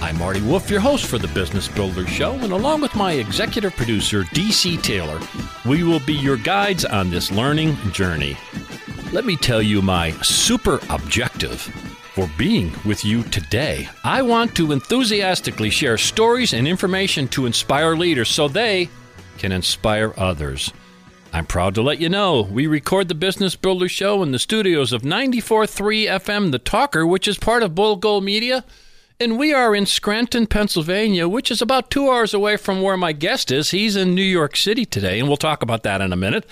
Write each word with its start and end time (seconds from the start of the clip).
I'm 0.00 0.16
Marty 0.16 0.40
Wolff, 0.40 0.70
your 0.70 0.78
host 0.78 1.06
for 1.06 1.18
the 1.18 1.26
Business 1.28 1.66
Builder 1.66 2.06
Show, 2.06 2.34
and 2.34 2.52
along 2.52 2.80
with 2.82 2.94
my 2.94 3.12
executive 3.14 3.74
producer, 3.74 4.22
DC 4.22 4.80
Taylor, 4.80 5.20
we 5.66 5.82
will 5.82 5.98
be 6.00 6.14
your 6.14 6.36
guides 6.36 6.84
on 6.84 7.10
this 7.10 7.32
learning 7.32 7.76
journey. 7.90 8.36
Let 9.12 9.24
me 9.24 9.36
tell 9.36 9.60
you 9.60 9.82
my 9.82 10.12
super 10.22 10.78
objective 10.88 11.60
for 11.60 12.30
being 12.38 12.72
with 12.84 13.04
you 13.04 13.24
today. 13.24 13.88
I 14.04 14.22
want 14.22 14.54
to 14.56 14.70
enthusiastically 14.70 15.70
share 15.70 15.98
stories 15.98 16.52
and 16.54 16.68
information 16.68 17.26
to 17.28 17.46
inspire 17.46 17.96
leaders 17.96 18.28
so 18.28 18.46
they 18.46 18.88
can 19.36 19.50
inspire 19.50 20.14
others. 20.16 20.72
I'm 21.32 21.44
proud 21.44 21.74
to 21.74 21.82
let 21.82 22.00
you 22.00 22.08
know 22.08 22.42
we 22.42 22.68
record 22.68 23.08
the 23.08 23.14
Business 23.16 23.56
Builder 23.56 23.88
Show 23.88 24.22
in 24.22 24.30
the 24.30 24.38
studios 24.38 24.92
of 24.92 25.02
94.3 25.02 26.06
FM 26.06 26.52
The 26.52 26.60
Talker, 26.60 27.04
which 27.04 27.26
is 27.26 27.36
part 27.36 27.64
of 27.64 27.74
Bold 27.74 28.00
Gold 28.00 28.22
Media. 28.22 28.64
And 29.20 29.36
we 29.36 29.52
are 29.52 29.74
in 29.74 29.84
Scranton, 29.84 30.46
Pennsylvania, 30.46 31.26
which 31.26 31.50
is 31.50 31.60
about 31.60 31.90
two 31.90 32.08
hours 32.08 32.32
away 32.32 32.56
from 32.56 32.82
where 32.82 32.96
my 32.96 33.10
guest 33.10 33.50
is. 33.50 33.72
He's 33.72 33.96
in 33.96 34.14
New 34.14 34.22
York 34.22 34.54
City 34.54 34.84
today, 34.84 35.18
and 35.18 35.26
we'll 35.26 35.36
talk 35.36 35.60
about 35.60 35.82
that 35.82 36.00
in 36.00 36.12
a 36.12 36.16
minute. 36.16 36.46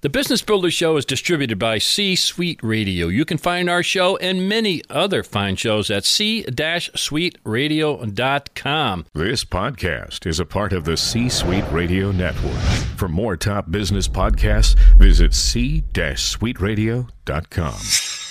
The 0.00 0.08
Business 0.08 0.40
Builder 0.40 0.70
Show 0.70 0.96
is 0.96 1.04
distributed 1.04 1.58
by 1.58 1.76
C 1.76 2.16
Suite 2.16 2.58
Radio. 2.62 3.08
You 3.08 3.26
can 3.26 3.36
find 3.36 3.68
our 3.68 3.82
show 3.82 4.16
and 4.16 4.48
many 4.48 4.80
other 4.88 5.22
fine 5.22 5.56
shows 5.56 5.90
at 5.90 6.06
c-suiteradio.com. 6.06 9.06
This 9.12 9.44
podcast 9.44 10.26
is 10.26 10.40
a 10.40 10.46
part 10.46 10.72
of 10.72 10.84
the 10.84 10.96
C 10.96 11.28
Suite 11.28 11.70
Radio 11.70 12.12
Network. 12.12 12.62
For 12.96 13.08
more 13.08 13.36
top 13.36 13.70
business 13.70 14.08
podcasts, 14.08 14.74
visit 14.96 15.34
c-suiteradio.com. 15.34 18.25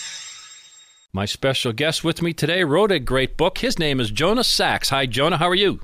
My 1.15 1.23
special 1.23 1.71
guest 1.71 2.03
with 2.03 2.21
me 2.21 2.33
today 2.33 2.65
wrote 2.65 2.91
a 2.91 2.99
great 2.99 3.37
book. 3.37 3.59
His 3.59 3.79
name 3.79 4.01
is 4.01 4.11
Jonah 4.11 4.43
Sachs. 4.43 4.89
Hi, 4.89 5.05
Jonah. 5.05 5.37
How 5.37 5.47
are 5.47 5.55
you? 5.55 5.79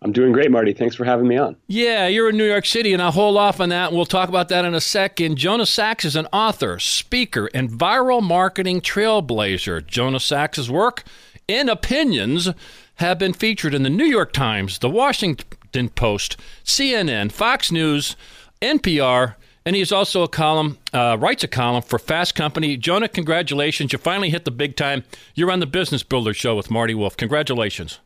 I'm 0.00 0.12
doing 0.12 0.32
great, 0.32 0.50
Marty. 0.50 0.72
Thanks 0.72 0.96
for 0.96 1.04
having 1.04 1.28
me 1.28 1.36
on. 1.36 1.56
Yeah, 1.66 2.06
you're 2.06 2.30
in 2.30 2.38
New 2.38 2.48
York 2.48 2.64
City, 2.64 2.94
and 2.94 3.02
I'll 3.02 3.12
hold 3.12 3.36
off 3.36 3.60
on 3.60 3.68
that. 3.68 3.92
We'll 3.92 4.06
talk 4.06 4.30
about 4.30 4.48
that 4.48 4.64
in 4.64 4.72
a 4.72 4.80
second. 4.80 5.36
Jonah 5.36 5.66
Sachs 5.66 6.06
is 6.06 6.16
an 6.16 6.24
author, 6.32 6.78
speaker, 6.78 7.50
and 7.52 7.68
viral 7.68 8.22
marketing 8.22 8.80
trailblazer. 8.80 9.86
Jonah 9.86 10.18
Sachs's 10.18 10.70
work 10.70 11.04
and 11.50 11.68
opinions 11.68 12.48
have 12.94 13.18
been 13.18 13.34
featured 13.34 13.74
in 13.74 13.82
the 13.82 13.90
New 13.90 14.06
York 14.06 14.32
Times, 14.32 14.78
the 14.78 14.88
Washington 14.88 15.90
Post, 15.90 16.38
CNN, 16.64 17.30
Fox 17.30 17.70
News, 17.70 18.16
NPR, 18.62 19.34
and 19.66 19.74
he's 19.74 19.90
also 19.90 20.22
a 20.22 20.28
column, 20.28 20.78
uh, 20.94 21.18
writes 21.20 21.42
a 21.42 21.48
column 21.48 21.82
for 21.82 21.98
Fast 21.98 22.36
Company. 22.36 22.76
Jonah, 22.76 23.08
congratulations. 23.08 23.92
You 23.92 23.98
finally 23.98 24.30
hit 24.30 24.44
the 24.44 24.52
big 24.52 24.76
time. 24.76 25.02
You're 25.34 25.50
on 25.50 25.58
the 25.58 25.66
Business 25.66 26.04
Builder 26.04 26.32
Show 26.32 26.54
with 26.54 26.70
Marty 26.70 26.94
Wolff. 26.94 27.16
Congratulations. 27.16 27.98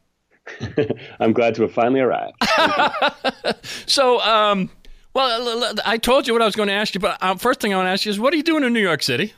I'm 1.20 1.34
glad 1.34 1.54
to 1.56 1.62
have 1.62 1.72
finally 1.72 2.00
arrived. 2.00 2.34
So, 3.86 4.20
um, 4.20 4.70
well, 5.14 5.74
I 5.84 5.98
told 5.98 6.26
you 6.26 6.32
what 6.32 6.42
I 6.42 6.44
was 6.44 6.54
going 6.54 6.68
to 6.68 6.74
ask 6.74 6.94
you, 6.94 7.00
but 7.00 7.18
uh, 7.20 7.34
first 7.34 7.60
thing 7.60 7.74
I 7.74 7.76
want 7.76 7.86
to 7.88 7.90
ask 7.90 8.04
you 8.04 8.10
is 8.10 8.20
what 8.20 8.32
are 8.32 8.36
you 8.36 8.42
doing 8.44 8.62
in 8.62 8.72
New 8.72 8.80
York 8.80 9.02
City? 9.02 9.34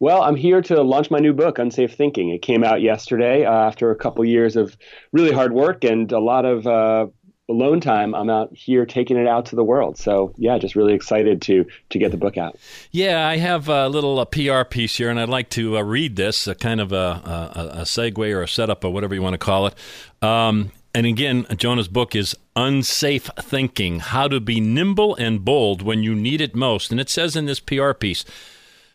well, 0.00 0.22
I'm 0.22 0.34
here 0.34 0.62
to 0.62 0.82
launch 0.82 1.10
my 1.10 1.18
new 1.18 1.34
book, 1.34 1.58
Unsafe 1.58 1.94
Thinking. 1.94 2.30
It 2.30 2.40
came 2.40 2.64
out 2.64 2.80
yesterday 2.80 3.44
uh, 3.44 3.52
after 3.52 3.90
a 3.90 3.94
couple 3.94 4.24
years 4.24 4.56
of 4.56 4.76
really 5.12 5.30
hard 5.30 5.52
work 5.52 5.84
and 5.84 6.10
a 6.10 6.18
lot 6.18 6.46
of 6.46 6.66
uh, 6.66 7.08
alone 7.50 7.80
time. 7.80 8.14
I'm 8.14 8.30
out 8.30 8.54
here 8.54 8.86
taking 8.86 9.16
it 9.16 9.26
out 9.26 9.46
to 9.46 9.56
the 9.56 9.64
world. 9.64 9.98
So, 9.98 10.32
yeah, 10.36 10.56
just 10.58 10.76
really 10.76 10.94
excited 10.94 11.42
to 11.42 11.66
to 11.90 11.98
get 11.98 12.10
the 12.10 12.16
book 12.16 12.38
out. 12.38 12.56
Yeah, 12.92 13.26
I 13.26 13.36
have 13.36 13.68
a 13.68 13.88
little 13.88 14.18
uh, 14.18 14.24
PR 14.24 14.64
piece 14.64 14.96
here, 14.96 15.10
and 15.10 15.20
I'd 15.20 15.28
like 15.28 15.50
to 15.50 15.76
uh, 15.76 15.82
read 15.82 16.16
this, 16.16 16.46
a 16.46 16.54
kind 16.54 16.80
of 16.80 16.92
a, 16.92 16.96
a, 16.96 17.80
a 17.80 17.82
segue 17.82 18.34
or 18.34 18.42
a 18.42 18.48
setup 18.48 18.84
or 18.84 18.90
whatever 18.90 19.14
you 19.14 19.22
want 19.22 19.34
to 19.34 19.38
call 19.38 19.66
it. 19.66 19.74
Um, 20.22 20.72
and 20.94 21.06
again, 21.06 21.46
Jonah's 21.56 21.88
book 21.88 22.16
is 22.16 22.36
Unsafe 22.56 23.30
Thinking 23.40 24.00
How 24.00 24.26
to 24.26 24.40
Be 24.40 24.60
Nimble 24.60 25.14
and 25.16 25.44
Bold 25.44 25.82
When 25.82 26.02
You 26.02 26.14
Need 26.14 26.40
It 26.40 26.56
Most. 26.56 26.90
And 26.90 27.00
it 27.00 27.08
says 27.08 27.36
in 27.36 27.46
this 27.46 27.60
PR 27.60 27.92
piece, 27.92 28.24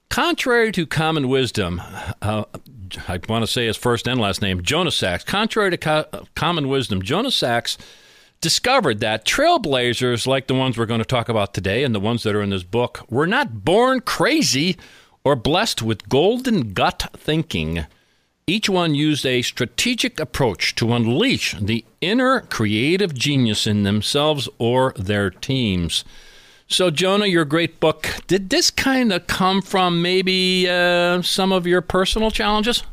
Contrary 0.10 0.72
to 0.72 0.86
common 0.86 1.30
wisdom, 1.30 1.82
uh, 2.22 2.44
I 3.08 3.20
want 3.28 3.44
to 3.44 3.48
say 3.48 3.66
his 3.66 3.78
first 3.78 4.08
and 4.08 4.20
last 4.20 4.42
name, 4.42 4.62
Jonah 4.62 4.92
Sachs. 4.92 5.24
Contrary 5.24 5.72
to 5.72 5.78
co- 5.78 6.06
common 6.36 6.68
wisdom, 6.68 7.02
Jonah 7.02 7.32
Sachs 7.32 7.78
discovered 8.42 9.00
that 9.00 9.26
trailblazers 9.26 10.28
like 10.28 10.48
the 10.48 10.54
ones 10.54 10.78
we're 10.78 10.86
going 10.86 11.00
to 11.00 11.06
talk 11.06 11.30
about 11.30 11.54
today 11.54 11.84
and 11.84 11.96
the 11.96 12.00
ones 12.00 12.24
that 12.24 12.36
are 12.36 12.42
in 12.42 12.52
this 12.52 12.64
book 12.64 13.06
were 13.10 13.28
not 13.28 13.66
born 13.66 14.02
crazy 14.02 14.78
or 15.24 15.36
blessed 15.36 15.82
with 15.82 16.08
golden 16.08 16.74
gut 16.74 17.10
thinking. 17.18 17.86
Each 18.48 18.70
one 18.70 18.94
used 18.94 19.26
a 19.26 19.42
strategic 19.42 20.20
approach 20.20 20.76
to 20.76 20.94
unleash 20.94 21.56
the 21.60 21.84
inner 22.00 22.42
creative 22.42 23.16
genius 23.16 23.66
in 23.66 23.82
themselves 23.82 24.48
or 24.60 24.94
their 24.96 25.32
teams. 25.32 26.06
So, 26.68 26.92
Jonah, 26.92 27.26
your 27.26 27.46
great 27.46 27.80
book, 27.80 28.08
did 28.28 28.52
this 28.52 28.70
kind 28.70 29.12
of 29.12 29.26
come 29.26 29.62
from 29.64 30.02
maybe 30.02 30.70
uh, 30.70 31.24
some 31.24 31.52
of 31.52 31.66
your 31.66 31.82
personal 31.82 32.30
challenges? 32.30 32.84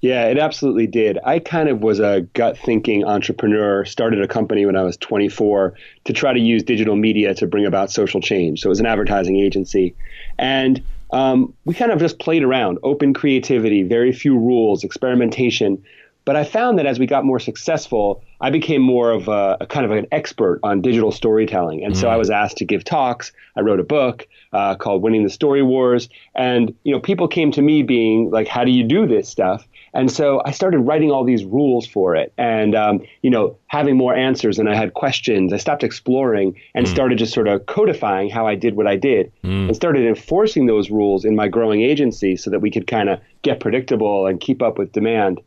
Yeah, 0.00 0.28
it 0.28 0.38
absolutely 0.38 0.86
did. 0.86 1.18
I 1.24 1.40
kind 1.40 1.68
of 1.68 1.82
was 1.82 2.00
a 2.00 2.22
gut 2.32 2.56
thinking 2.56 3.04
entrepreneur, 3.04 3.84
started 3.84 4.22
a 4.22 4.28
company 4.28 4.64
when 4.64 4.76
I 4.76 4.82
was 4.82 4.96
24 4.96 5.74
to 6.04 6.12
try 6.12 6.32
to 6.32 6.40
use 6.40 6.62
digital 6.62 6.96
media 6.96 7.34
to 7.34 7.46
bring 7.46 7.66
about 7.66 7.90
social 7.90 8.20
change. 8.20 8.60
So 8.60 8.68
it 8.68 8.70
was 8.70 8.80
an 8.80 8.86
advertising 8.86 9.36
agency. 9.36 9.94
And 10.38 10.82
um, 11.12 11.52
we 11.64 11.74
kind 11.74 11.92
of 11.92 11.98
just 11.98 12.18
played 12.18 12.42
around, 12.42 12.78
open 12.82 13.12
creativity, 13.12 13.82
very 13.82 14.12
few 14.12 14.38
rules, 14.38 14.84
experimentation. 14.84 15.82
But 16.24 16.36
I 16.36 16.44
found 16.44 16.78
that 16.78 16.86
as 16.86 16.98
we 16.98 17.06
got 17.06 17.24
more 17.24 17.40
successful, 17.40 18.22
I 18.40 18.50
became 18.50 18.80
more 18.80 19.10
of 19.10 19.28
a, 19.28 19.58
a 19.60 19.66
kind 19.66 19.84
of 19.84 19.90
an 19.90 20.06
expert 20.12 20.60
on 20.62 20.80
digital 20.80 21.12
storytelling. 21.12 21.84
And 21.84 21.96
so 21.96 22.08
I 22.08 22.16
was 22.16 22.30
asked 22.30 22.58
to 22.58 22.64
give 22.64 22.84
talks. 22.84 23.32
I 23.56 23.60
wrote 23.60 23.80
a 23.80 23.84
book 23.84 24.28
uh, 24.52 24.76
called 24.76 25.02
Winning 25.02 25.24
the 25.24 25.30
Story 25.30 25.62
Wars. 25.62 26.08
And, 26.34 26.74
you 26.84 26.92
know, 26.92 27.00
people 27.00 27.26
came 27.26 27.50
to 27.52 27.62
me 27.62 27.82
being 27.82 28.30
like, 28.30 28.48
how 28.48 28.64
do 28.64 28.70
you 28.70 28.84
do 28.84 29.06
this 29.06 29.28
stuff? 29.28 29.66
And 29.92 30.10
so 30.10 30.40
I 30.44 30.52
started 30.52 30.80
writing 30.80 31.10
all 31.10 31.24
these 31.24 31.44
rules 31.44 31.86
for 31.86 32.14
it 32.14 32.32
and, 32.38 32.74
um, 32.74 33.00
you 33.22 33.30
know, 33.30 33.56
having 33.66 33.96
more 33.96 34.14
answers 34.14 34.58
and 34.58 34.68
I 34.68 34.74
had 34.74 34.94
questions. 34.94 35.52
I 35.52 35.56
stopped 35.56 35.82
exploring 35.82 36.54
and 36.74 36.86
started 36.86 37.18
just 37.18 37.32
sort 37.32 37.48
of 37.48 37.66
codifying 37.66 38.30
how 38.30 38.46
I 38.46 38.54
did 38.54 38.76
what 38.76 38.86
I 38.86 38.96
did 38.96 39.32
and 39.42 39.74
started 39.74 40.06
enforcing 40.06 40.66
those 40.66 40.90
rules 40.90 41.24
in 41.24 41.34
my 41.34 41.48
growing 41.48 41.82
agency 41.82 42.36
so 42.36 42.50
that 42.50 42.60
we 42.60 42.70
could 42.70 42.86
kind 42.86 43.08
of 43.08 43.20
get 43.42 43.58
predictable 43.58 44.26
and 44.26 44.40
keep 44.40 44.62
up 44.62 44.78
with 44.78 44.92
demand 44.92 45.40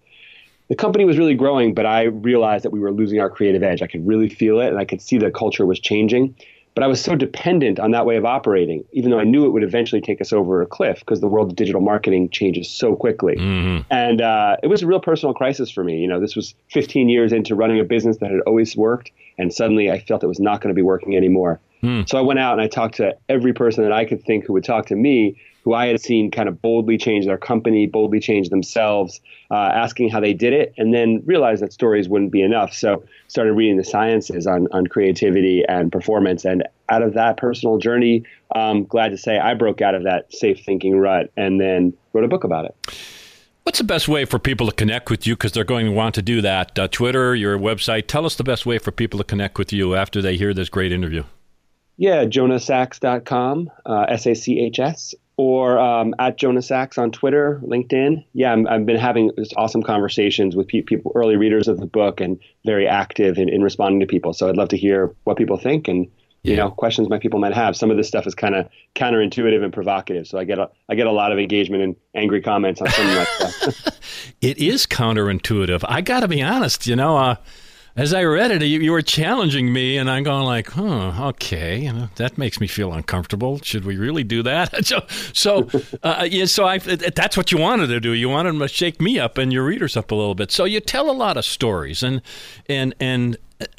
the 0.70 0.76
company 0.76 1.06
was 1.06 1.18
really 1.18 1.36
growing, 1.36 1.74
but 1.74 1.86
I 1.86 2.04
realized 2.04 2.64
that 2.64 2.72
we 2.72 2.80
were 2.80 2.92
losing 2.92 3.20
our 3.20 3.30
creative 3.30 3.64
edge. 3.64 3.82
I 3.82 3.88
could 3.88 4.08
really 4.08 4.30
feel 4.30 4.60
it, 4.60 4.70
and 4.70 4.80
I 4.80 4.86
could 4.86 5.02
see 5.02 5.18
the 5.18 5.30
culture 5.30 5.66
was 5.66 5.80
changing. 5.80 6.36
But 6.76 6.84
I 6.84 6.88
was 6.88 7.02
so 7.02 7.16
dependent 7.16 7.80
on 7.80 7.92
that 7.92 8.06
way 8.06 8.16
of 8.16 8.26
operating, 8.26 8.84
even 8.94 9.12
though 9.12 9.20
I 9.20 9.24
knew 9.26 9.46
it 9.46 9.50
would 9.50 9.64
eventually 9.64 10.02
take 10.02 10.20
us 10.22 10.34
over 10.34 10.62
a 10.62 10.66
cliff 10.66 11.00
because 11.00 11.22
the 11.22 11.28
world 11.28 11.52
of 11.52 11.56
digital 11.56 11.82
marketing 11.82 12.30
changes 12.30 12.70
so 12.70 12.96
quickly. 12.96 13.36
And 13.92 14.22
uh, 14.22 14.58
it 14.64 14.68
was 14.68 14.82
a 14.82 14.88
real 14.88 15.00
personal 15.00 15.34
crisis 15.36 15.70
for 15.70 15.84
me. 15.84 16.00
You 16.00 16.08
know, 16.08 16.20
this 16.20 16.36
was 16.36 16.56
15 16.72 17.10
years 17.10 17.32
into 17.32 17.54
running 17.56 17.80
a 17.80 17.84
business 17.84 18.18
that 18.18 18.32
had 18.32 18.40
always 18.48 18.76
worked, 18.76 19.12
and 19.38 19.54
suddenly 19.54 19.92
I 19.92 20.00
felt 20.00 20.24
it 20.24 20.28
was 20.28 20.40
not 20.40 20.62
going 20.62 20.74
to 20.74 20.76
be 20.76 20.82
working 20.82 21.16
anymore. 21.16 21.60
So 22.08 22.18
I 22.18 22.22
went 22.22 22.40
out 22.40 22.54
and 22.54 22.62
I 22.62 22.68
talked 22.68 22.96
to 22.96 23.16
every 23.28 23.54
person 23.54 23.84
that 23.84 23.92
I 23.92 24.06
could 24.06 24.24
think 24.24 24.46
who 24.46 24.54
would 24.54 24.64
talk 24.64 24.86
to 24.88 24.96
me, 24.96 25.36
who 25.64 25.74
I 25.74 25.88
had 25.88 26.02
seen 26.02 26.30
kind 26.30 26.50
of 26.50 26.62
boldly 26.62 26.98
change 26.98 27.26
their 27.26 27.38
company, 27.38 27.88
boldly 27.88 28.20
change 28.20 28.50
themselves, 28.50 29.22
uh, 29.50 29.56
asking 29.56 30.10
how 30.10 30.20
they 30.20 30.34
did 30.34 30.54
it, 30.54 30.74
and 30.78 30.94
then 30.94 31.24
realized 31.26 31.62
that 31.62 31.72
stories 31.72 32.10
wouldn't 32.10 32.32
be 32.32 32.42
enough. 32.42 32.74
So 32.74 33.04
started 33.28 33.54
reading 33.54 33.78
the 33.78 33.84
sciences 33.84 34.46
on, 34.46 34.68
on 34.72 34.88
creativity 34.88 35.64
and 35.68 35.92
performance. 35.92 36.44
And 36.44 36.64
out 36.90 37.02
of 37.02 37.14
that 37.14 37.38
personal 37.38 37.78
journey, 37.78 38.24
um, 38.56 38.84
glad 38.84 39.10
to 39.10 39.18
say 39.18 39.40
I 39.40 39.54
broke 39.54 39.82
out 39.82 39.96
of 39.96 40.04
that 40.04 40.34
safe 40.34 40.64
thinking 40.66 40.98
rut 40.98 41.32
and 41.38 41.60
then 41.60 41.94
wrote 42.12 42.26
a 42.26 42.28
book 42.28 42.44
about 42.44 42.66
it. 42.66 42.76
What's 43.64 43.78
the 43.78 43.86
best 43.86 44.10
way 44.10 44.26
for 44.26 44.40
people 44.40 44.68
to 44.68 44.76
connect 44.76 45.10
with 45.10 45.26
you 45.26 45.36
because 45.36 45.54
they're 45.54 45.64
going 45.64 45.86
to 45.86 45.94
want 45.94 46.16
to 46.16 46.22
do 46.22 46.42
that? 46.42 46.78
Uh, 46.78 46.90
Twitter, 46.90 47.34
your 47.34 47.58
website. 47.58 48.08
Tell 48.08 48.26
us 48.26 48.36
the 48.36 48.44
best 48.44 48.66
way 48.66 48.78
for 48.78 48.92
people 48.92 49.18
to 49.20 49.24
connect 49.24 49.58
with 49.58 49.72
you 49.72 49.96
after 49.96 50.22
they 50.22 50.36
hear 50.36 50.54
this 50.54 50.68
great 50.68 50.92
interview. 50.92 51.24
Yeah, 51.96 52.26
jonahsachs.com, 52.26 53.72
uh, 53.86 54.06
S 54.10 54.26
A 54.26 54.34
C 54.34 54.60
H 54.60 54.80
S. 54.80 55.16
or 55.38 55.80
um, 55.80 56.14
at 56.20 56.38
Jonah 56.38 56.62
Sachs 56.62 56.98
on 56.98 57.12
Twitter, 57.12 57.60
LinkedIn. 57.64 58.24
Yeah, 58.34 58.56
i 58.70 58.74
have 58.74 58.86
been 58.86 58.98
having 58.98 59.32
awesome 59.58 59.82
conversations 59.82 60.56
with 60.56 60.68
pe- 60.68 60.82
people, 60.82 61.12
early 61.16 61.36
readers 61.36 61.68
of 61.68 61.80
the 61.80 61.88
book, 61.88 62.22
and 62.22 62.40
very 62.66 62.88
active 62.88 63.38
in, 63.38 63.50
in 63.50 63.64
responding 63.64 64.00
to 64.02 64.06
people. 64.06 64.34
So 64.34 64.50
I'd 64.50 64.58
love 64.58 64.70
to 64.70 64.78
hear 64.78 65.14
what 65.24 65.38
people 65.38 65.58
think 65.58 65.88
and 65.88 66.08
you 66.44 66.58
know 66.58 66.70
questions 66.70 67.10
my 67.10 67.20
people 67.20 67.40
might 67.40 67.54
have. 67.54 67.76
Some 67.76 67.90
of 67.90 67.98
this 67.98 68.08
stuff 68.08 68.28
is 68.28 68.36
kind 68.36 68.54
of 68.54 68.68
counterintuitive 68.96 69.64
and 69.64 69.72
provocative, 69.74 70.28
so 70.28 70.38
I 70.38 70.44
get 70.44 70.60
a 70.60 70.70
I 70.90 70.96
get 70.96 71.08
a 71.08 71.12
lot 71.12 71.32
of 71.32 71.40
engagement 71.40 71.84
and 71.84 71.96
angry 72.14 72.42
comments 72.42 72.82
on 72.82 72.90
some 72.90 73.08
of 73.08 73.16
that 73.16 73.28
stuff. 73.28 74.00
it 74.42 74.58
is 74.58 74.86
counterintuitive. 74.86 75.84
I 75.88 76.02
got 76.02 76.20
to 76.20 76.28
be 76.28 76.42
honest. 76.42 76.86
You 76.86 76.96
know. 76.96 77.18
Uh, 77.18 77.36
as 77.96 78.12
I 78.12 78.24
read 78.24 78.50
it, 78.50 78.64
you, 78.64 78.80
you, 78.80 78.92
were 78.92 79.04
challenging 79.04 79.72
me, 79.72 79.98
and 79.98 80.10
I'm 80.10 80.24
going 80.24 80.46
like, 80.46 80.72
"Huh, 80.72 81.28
okay, 81.30 81.80
you 81.80 81.94
know, 81.94 82.10
that 82.16 82.40
makes 82.40 82.60
me 82.60 82.66
feel 82.66 82.92
uncomfortable. 82.92 83.60
Should 83.62 83.86
we 83.86 83.98
really 83.98 84.24
do 84.24 84.42
that?" 84.44 84.86
so, 84.86 85.06
so, 85.32 85.70
uh, 86.02 86.28
yeah, 86.30 86.46
so 86.46 86.66
I, 86.66 86.80
that's 86.80 87.38
what 87.38 87.52
you 87.52 87.60
wanted 87.60 87.88
to 87.88 88.00
do. 88.00 88.12
You 88.12 88.30
wanted 88.30 88.58
to 88.58 88.68
shake 88.68 89.00
me 89.00 89.20
up 89.20 89.38
and 89.38 89.54
your 89.54 89.64
readers 89.64 89.96
up 89.96 90.10
a 90.10 90.16
little 90.16 90.34
bit. 90.34 90.52
So 90.52 90.66
you 90.66 90.80
tell 90.80 91.10
a 91.10 91.14
lot 91.14 91.38
of 91.38 91.46
stories, 91.46 92.02
and 92.02 92.24
and 92.68 92.96
and 93.00 93.38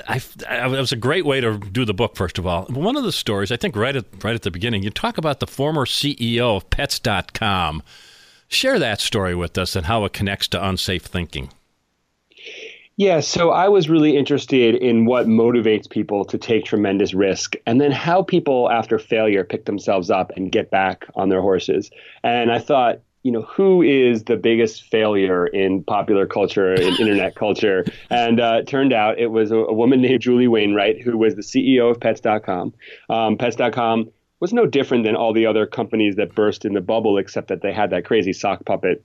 I, 0.08 0.20
I, 0.48 0.68
was 0.68 0.92
a 0.92 0.96
great 0.96 1.26
way 1.26 1.40
to 1.40 1.58
do 1.58 1.84
the 1.84 1.94
book. 1.94 2.16
First 2.16 2.38
of 2.38 2.46
all, 2.46 2.66
one 2.66 2.96
of 2.96 3.02
the 3.02 3.12
stories, 3.12 3.50
I 3.50 3.56
think, 3.56 3.74
right 3.74 3.96
at 3.96 4.04
right 4.22 4.34
at 4.34 4.42
the 4.42 4.50
beginning, 4.52 4.84
you 4.84 4.90
talk 4.90 5.18
about 5.18 5.40
the 5.40 5.46
former 5.48 5.86
CEO 5.86 6.56
of 6.56 6.70
Pets.com. 6.70 7.82
Share 8.46 8.78
that 8.78 9.00
story 9.00 9.34
with 9.34 9.58
us 9.58 9.74
and 9.74 9.86
how 9.86 10.04
it 10.04 10.12
connects 10.12 10.46
to 10.48 10.64
unsafe 10.64 11.02
thinking. 11.02 11.50
Yeah, 12.96 13.20
so 13.20 13.50
I 13.50 13.68
was 13.68 13.90
really 13.90 14.16
interested 14.16 14.76
in 14.76 15.04
what 15.04 15.26
motivates 15.26 15.90
people 15.90 16.24
to 16.26 16.38
take 16.38 16.64
tremendous 16.64 17.12
risk 17.12 17.56
and 17.66 17.80
then 17.80 17.90
how 17.90 18.22
people 18.22 18.70
after 18.70 19.00
failure 19.00 19.42
pick 19.42 19.64
themselves 19.64 20.10
up 20.10 20.30
and 20.36 20.52
get 20.52 20.70
back 20.70 21.04
on 21.16 21.28
their 21.28 21.40
horses. 21.40 21.90
And 22.22 22.52
I 22.52 22.60
thought, 22.60 23.00
you 23.24 23.32
know, 23.32 23.42
who 23.42 23.82
is 23.82 24.24
the 24.24 24.36
biggest 24.36 24.84
failure 24.84 25.44
in 25.44 25.82
popular 25.82 26.26
culture, 26.26 26.72
in 26.72 26.94
internet 27.00 27.34
culture? 27.34 27.84
And 28.10 28.38
uh, 28.38 28.58
it 28.60 28.68
turned 28.68 28.92
out 28.92 29.18
it 29.18 29.28
was 29.28 29.50
a, 29.50 29.56
a, 29.56 29.72
woman 29.72 30.00
named 30.00 30.20
Julie 30.20 30.46
Wainwright, 30.46 31.02
who 31.02 31.18
was 31.18 31.34
the 31.34 31.42
CEO 31.42 31.90
of 31.90 31.98
Pets.com. 31.98 32.74
Um, 33.08 33.36
Pets.com 33.38 34.10
was 34.38 34.52
no 34.52 34.66
different 34.66 35.04
than 35.04 35.16
all 35.16 35.32
the 35.32 35.46
other 35.46 35.66
companies 35.66 36.14
that 36.16 36.34
burst 36.34 36.64
in 36.64 36.74
the 36.74 36.80
bubble, 36.80 37.18
except 37.18 37.48
that 37.48 37.62
they 37.62 37.72
had 37.72 37.90
that 37.90 38.04
crazy 38.04 38.32
sock 38.32 38.64
puppet 38.64 39.02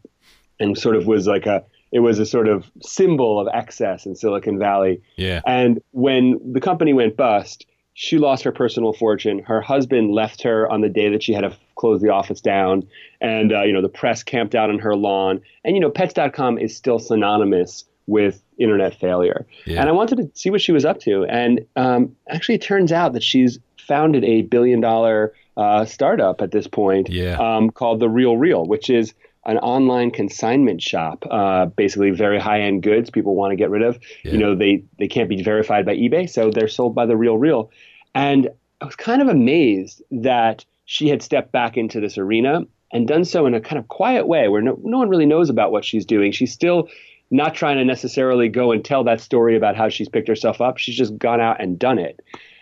and 0.60 0.78
sort 0.78 0.96
of 0.96 1.08
was 1.08 1.26
like 1.26 1.46
a 1.46 1.64
it 1.92 2.00
was 2.00 2.20
a 2.20 2.26
sort 2.26 2.48
of 2.48 2.70
symbol 2.82 3.40
of 3.40 3.48
excess 3.54 4.06
in 4.06 4.16
Silicon 4.16 4.60
Valley. 4.60 5.02
Yeah. 5.16 5.42
And 5.46 5.82
when 5.92 6.40
the 6.54 6.62
company 6.62 6.94
went 6.94 7.18
bust, 7.18 7.66
she 7.94 8.18
lost 8.18 8.44
her 8.44 8.52
personal 8.52 8.94
fortune. 8.94 9.40
Her 9.40 9.60
husband 9.60 10.12
left 10.12 10.42
her 10.44 10.72
on 10.72 10.82
the 10.82 10.90
day 10.90 11.10
that 11.10 11.22
she 11.22 11.34
had 11.34 11.42
to 11.42 11.56
close 11.76 12.02
the 12.02 12.10
office 12.10 12.40
down, 12.40 12.88
and 13.20 13.52
uh, 13.52 13.64
you 13.64 13.74
know 13.74 13.82
the 13.82 13.90
press 13.90 14.24
camped 14.24 14.56
out 14.56 14.70
on 14.70 14.80
her 14.80 14.96
lawn. 14.96 15.42
And 15.66 15.76
you 15.76 15.82
know, 15.82 15.90
Pets.com 15.90 16.58
is 16.58 16.76
still 16.76 17.00
synonymous 17.00 17.84
with 18.08 18.42
internet 18.58 18.96
failure. 19.00 19.46
Yeah. 19.66 19.82
And 19.82 19.90
I 19.90 19.92
wanted 19.92 20.18
to 20.18 20.30
see 20.34 20.50
what 20.50 20.62
she 20.62 20.72
was 20.72 20.86
up 20.86 21.00
to. 21.02 21.26
And 21.26 21.66
um, 21.76 22.16
actually, 22.30 22.56
it 22.56 22.62
turns 22.62 22.92
out 22.92 23.14
that 23.14 23.24
she's 23.24 23.60
founded 23.78 24.24
a 24.24 24.44
billion 24.44 24.82
dollar 24.82 25.34
uh, 25.58 25.86
startup 25.86 26.42
at 26.42 26.52
this 26.52 26.68
point 26.68 27.10
yeah. 27.10 27.38
um, 27.38 27.70
called 27.70 28.00
The 28.00 28.08
RealReal, 28.08 28.68
which 28.68 28.90
is 28.90 29.14
an 29.46 29.58
online 29.60 30.12
consignment 30.12 30.82
shop, 30.82 31.26
uh, 31.30 31.66
basically 31.66 32.12
very 32.12 32.40
high 32.40 32.62
end 32.62 32.84
goods 32.84 33.10
people 33.10 33.36
want 33.36 33.52
to 33.52 33.56
get 33.56 33.70
rid 33.70 33.82
of. 33.82 34.00
Yeah. 34.24 34.34
You 34.34 34.38
know, 34.38 34.56
they 34.56 34.84
they 34.98 35.08
can't 35.08 35.30
be 35.30 35.42
verified 35.42 35.86
by 35.86 35.96
eBay, 35.96 36.30
so 36.30 36.52
they're 36.52 36.68
sold 36.68 36.96
by 36.96 37.06
the 37.06 37.14
RealReal. 37.14 37.70
And 38.14 38.50
I 38.82 38.86
was 38.86 38.96
kind 38.96 39.22
of 39.22 39.28
amazed 39.28 40.02
that 40.12 40.66
she 40.86 41.10
had 41.10 41.22
stepped 41.22 41.52
back 41.52 41.78
into 41.78 42.00
this 42.00 42.18
arena 42.18 42.62
and 42.92 43.08
done 43.08 43.24
so 43.24 43.46
in 43.46 43.54
a 43.54 43.62
kind 43.62 43.78
of 43.78 43.88
quiet 43.88 44.28
way 44.28 44.48
where 44.48 44.62
no, 44.62 44.80
no 44.84 44.98
one 44.98 45.10
really 45.10 45.26
knows 45.26 45.50
about 45.50 45.72
what 45.72 45.86
she's 45.86 46.06
doing. 46.06 46.32
She's 46.32 46.52
still 46.52 46.90
not 47.32 47.54
trying 47.54 47.78
to 47.78 47.86
necessarily 47.86 48.50
go 48.50 48.72
and 48.72 48.84
tell 48.84 49.04
that 49.04 49.22
story 49.22 49.56
about 49.56 49.76
how 49.76 49.90
she's 49.90 50.10
picked 50.10 50.28
herself 50.28 50.62
up. 50.62 50.78
She's 50.78 50.96
just 50.96 51.18
gone 51.18 51.40
out 51.40 51.62
and 51.62 51.78
done 51.78 52.00
it. 52.00 52.20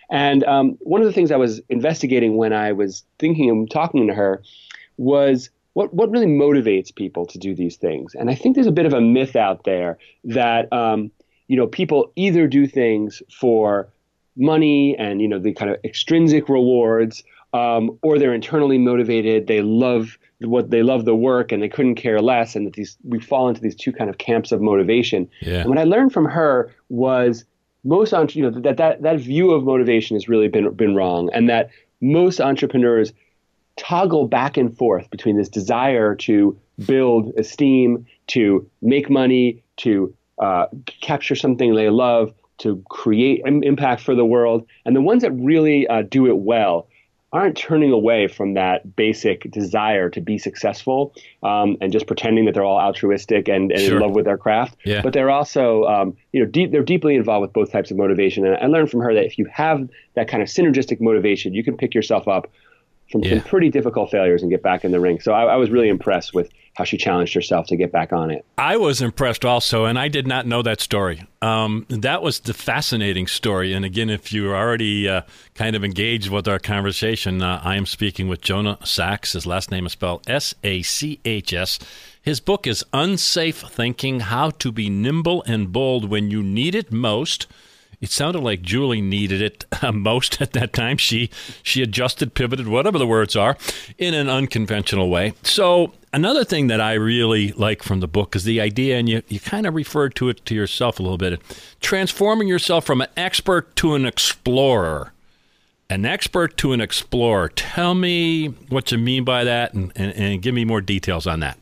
And 0.10 0.44
um, 0.44 0.78
one 0.82 1.02
of 1.02 1.08
the 1.08 1.14
things 1.14 1.32
I 1.32 1.38
was 1.38 1.62
investigating 1.70 2.38
when 2.38 2.54
I 2.54 2.72
was 2.72 3.04
thinking 3.20 3.50
and 3.50 3.70
talking 3.70 4.08
to 4.08 4.14
her 4.14 4.44
was 4.98 5.50
what 5.78 5.94
what 5.94 6.10
really 6.10 6.26
motivates 6.26 6.94
people 6.94 7.28
to 7.28 7.38
do 7.38 7.54
these 7.54 7.76
things? 7.76 8.16
And 8.16 8.32
I 8.32 8.36
think 8.36 8.56
there's 8.56 8.66
a 8.66 8.72
bit 8.72 8.88
of 8.88 8.94
a 8.94 9.00
myth 9.00 9.36
out 9.36 9.64
there 9.64 10.00
that 10.24 10.74
um, 10.74 11.12
you 11.48 11.56
know 11.56 11.68
people 11.68 12.12
either 12.16 12.48
do 12.48 12.66
things 12.66 13.22
for 13.32 13.88
money 14.36 14.98
and 14.98 15.22
you 15.22 15.28
know 15.28 15.38
the 15.38 15.54
kind 15.54 15.70
of 15.70 15.78
extrinsic 15.84 16.50
rewards, 16.50 17.24
um, 17.54 17.96
or 18.02 18.18
they're 18.18 18.34
internally 18.34 18.80
motivated. 18.80 19.46
They 19.46 19.62
love 19.62 20.18
what 20.40 20.72
they 20.72 20.82
love 20.82 21.06
the 21.06 21.16
work 21.16 21.52
and 21.52 21.62
they 21.62 21.70
couldn't 21.70 21.94
care 21.94 22.22
less, 22.22 22.56
and 22.56 22.66
that 22.66 22.74
these 22.74 22.98
we 23.04 23.20
fall 23.20 23.48
into 23.48 23.62
these 23.62 23.76
two 23.76 23.94
kind 23.94 24.10
of 24.10 24.18
camps 24.18 24.52
of 24.52 24.62
motivation. 24.62 25.30
Yeah. 25.42 25.60
And 25.60 25.70
what 25.70 25.78
I 25.78 25.84
learned 25.84 26.12
from 26.12 26.26
her 26.26 26.74
was 26.90 27.46
most 27.84 28.14
you 28.36 28.42
know 28.42 28.50
that 28.62 28.78
that 28.78 29.04
that 29.04 29.20
view 29.20 29.52
of 29.52 29.64
motivation 29.64 30.16
has 30.16 30.28
really 30.28 30.48
been 30.48 30.74
been 30.74 30.96
wrong, 30.96 31.30
and 31.36 31.48
that 31.50 31.70
most 32.02 32.42
entrepreneurs 32.42 33.14
toggle 33.78 34.28
back 34.28 34.58
and 34.58 34.76
forth 34.78 35.10
between 35.10 35.38
this 35.38 35.50
desire 35.50 36.16
to 36.16 36.58
build 36.86 37.34
esteem, 37.38 38.06
to 38.28 38.70
make 38.82 39.10
money, 39.10 39.64
to 39.78 40.14
uh, 40.40 40.68
capture 41.02 41.36
something 41.36 41.76
they 41.76 41.90
love, 41.90 42.34
to 42.60 42.84
create 42.90 43.42
impact 43.46 44.02
for 44.02 44.16
the 44.16 44.26
world. 44.26 44.66
And 44.86 44.96
the 44.96 45.02
ones 45.02 45.22
that 45.22 45.32
really 45.32 45.88
uh, 45.88 46.04
do 46.04 46.28
it 46.28 46.38
well 46.38 46.88
aren't 47.34 47.58
turning 47.58 47.92
away 47.92 48.28
from 48.28 48.54
that 48.54 48.96
basic 48.96 49.52
desire 49.52 50.10
to 50.10 50.22
be 50.22 50.38
successful 50.38 51.14
um, 51.44 51.76
and 51.82 51.92
just 51.92 52.08
pretending 52.08 52.46
that 52.46 52.54
they're 52.54 52.64
all 52.64 52.80
altruistic 52.80 53.50
and, 53.50 53.72
and 53.72 53.82
sure. 53.82 53.98
in 53.98 54.02
love 54.02 54.12
with 54.12 54.26
their 54.26 54.38
craft. 54.38 54.78
Yeah. 54.86 55.02
But 55.02 55.12
they're 55.12 55.30
also, 55.30 55.84
um, 55.84 56.16
you 56.32 56.40
know, 56.40 56.50
deep, 56.50 56.72
they're 56.72 56.84
deeply 56.84 57.16
involved 57.16 57.42
with 57.42 57.54
both 57.54 57.72
types 57.72 57.92
of 57.92 57.98
motivation. 57.98 58.46
And 58.46 58.56
I 58.56 58.68
learned 58.68 58.90
from 58.90 59.02
her 59.02 59.14
that 59.14 59.26
if 59.26 59.38
you 59.38 59.46
have 59.52 59.90
that 60.16 60.30
kind 60.30 60.42
of 60.42 60.48
synergistic 60.48 61.02
motivation, 61.02 61.54
you 61.54 61.66
can 61.66 61.76
pick 61.76 61.94
yourself 61.94 62.30
up 62.30 62.50
from 63.12 63.24
yeah. 63.24 63.32
some 63.32 63.42
pretty 63.42 63.70
difficult 63.70 64.12
failures 64.12 64.42
and 64.42 64.52
get 64.52 64.62
back 64.62 64.84
in 64.84 64.92
the 64.92 65.00
ring. 65.00 65.20
So 65.20 65.32
I, 65.32 65.46
I, 65.46 65.56
was 65.56 65.70
really 65.70 65.88
impressed 65.88 66.34
with 66.34 66.52
how 66.74 66.84
she 66.84 66.98
challenged 66.98 67.34
herself 67.34 67.66
to 67.68 67.78
get 67.78 67.92
back 67.92 68.12
on 68.12 68.30
it. 68.30 68.46
I 68.58 68.78
was 68.78 69.02
impressed 69.02 69.46
also, 69.46 69.86
and 69.86 69.98
I 69.98 70.10
did 70.10 70.28
not 70.28 70.46
know 70.46 70.62
that 70.62 70.82
story. 70.82 71.26
Um, 71.42 71.86
that 71.90 72.22
was 72.22 72.42
the 72.42 72.54
fascinating 72.54 73.28
story. 73.28 73.74
And 73.74 73.86
again, 73.86 74.10
if 74.10 74.34
you're 74.34 74.56
already 74.56 75.08
uh, 75.08 75.22
kind 75.56 75.76
of 75.76 75.84
engaged 75.84 76.30
with 76.30 76.48
our 76.48 76.60
conversation, 76.60 77.42
uh, 77.42 77.62
I 77.64 77.78
am 77.78 77.86
speaking 77.86 78.28
with 78.28 78.42
Jonah 78.42 78.78
Sachs. 78.84 79.34
His 79.34 79.46
last 79.46 79.72
name 79.72 79.86
is 79.86 79.94
spelled 79.94 80.30
S 80.30 80.54
A 80.64 80.82
C 80.82 81.20
H 81.26 81.54
S. 81.54 81.80
His 82.22 82.40
book 82.42 82.68
is 82.68 82.84
Unsafe 82.92 83.62
Thinking 83.62 84.20
How 84.20 84.50
to 84.50 84.72
Be 84.72 84.90
Nimble 84.90 85.44
and 85.48 85.72
Bold 85.72 86.10
When 86.10 86.30
You 86.30 86.44
Need 86.44 86.76
It 86.76 86.92
Most. 86.92 87.48
It 88.00 88.12
sounded 88.12 88.44
like 88.44 88.62
Julie 88.62 89.02
needed 89.02 89.42
it 89.42 89.66
uh, 89.82 89.92
most 89.92 90.42
at 90.42 90.54
that 90.54 90.74
time. 90.74 90.98
She 90.98 91.30
she 91.64 91.82
adjusted, 91.82 92.34
pivoted, 92.34 92.68
whatever 92.68 92.98
the 92.98 93.08
words 93.08 93.36
are, 93.36 93.58
in 93.98 94.14
an 94.14 94.30
unconventional 94.30 95.10
way. 95.10 95.34
So 95.44 95.94
another 96.14 96.44
thing 96.44 96.68
that 96.68 96.80
I 96.80 96.94
really 96.94 97.52
like 97.54 97.82
from 97.82 98.00
the 98.00 98.08
book 98.08 98.36
is 98.36 98.44
the 98.44 98.62
idea, 98.62 98.98
and 98.98 99.10
you, 99.10 99.24
you 99.28 99.40
kind 99.40 99.66
of 99.66 99.74
referred 99.74 100.16
to 100.16 100.30
it 100.30 100.46
to 100.46 100.56
yourself 100.56 101.00
a 101.00 101.04
little 101.04 101.18
bit, 101.18 101.42
transforming 101.80 102.48
yourself 102.48 102.86
from 102.86 103.02
an 103.02 103.10
expert 103.18 103.76
to 103.78 103.96
an 103.96 104.06
explorer. 104.06 105.14
An 105.90 106.06
expert 106.06 106.58
to 106.58 106.74
an 106.74 106.82
explorer. 106.82 107.48
Tell 107.48 107.96
me 107.96 108.48
what 108.68 108.92
you 108.92 108.98
mean 108.98 109.24
by 109.24 109.46
that 109.46 109.74
and, 109.74 109.94
and, 109.96 110.14
and 110.16 110.42
give 110.42 110.54
me 110.54 110.66
more 110.66 110.82
details 110.82 111.26
on 111.26 111.40
that. 111.40 111.58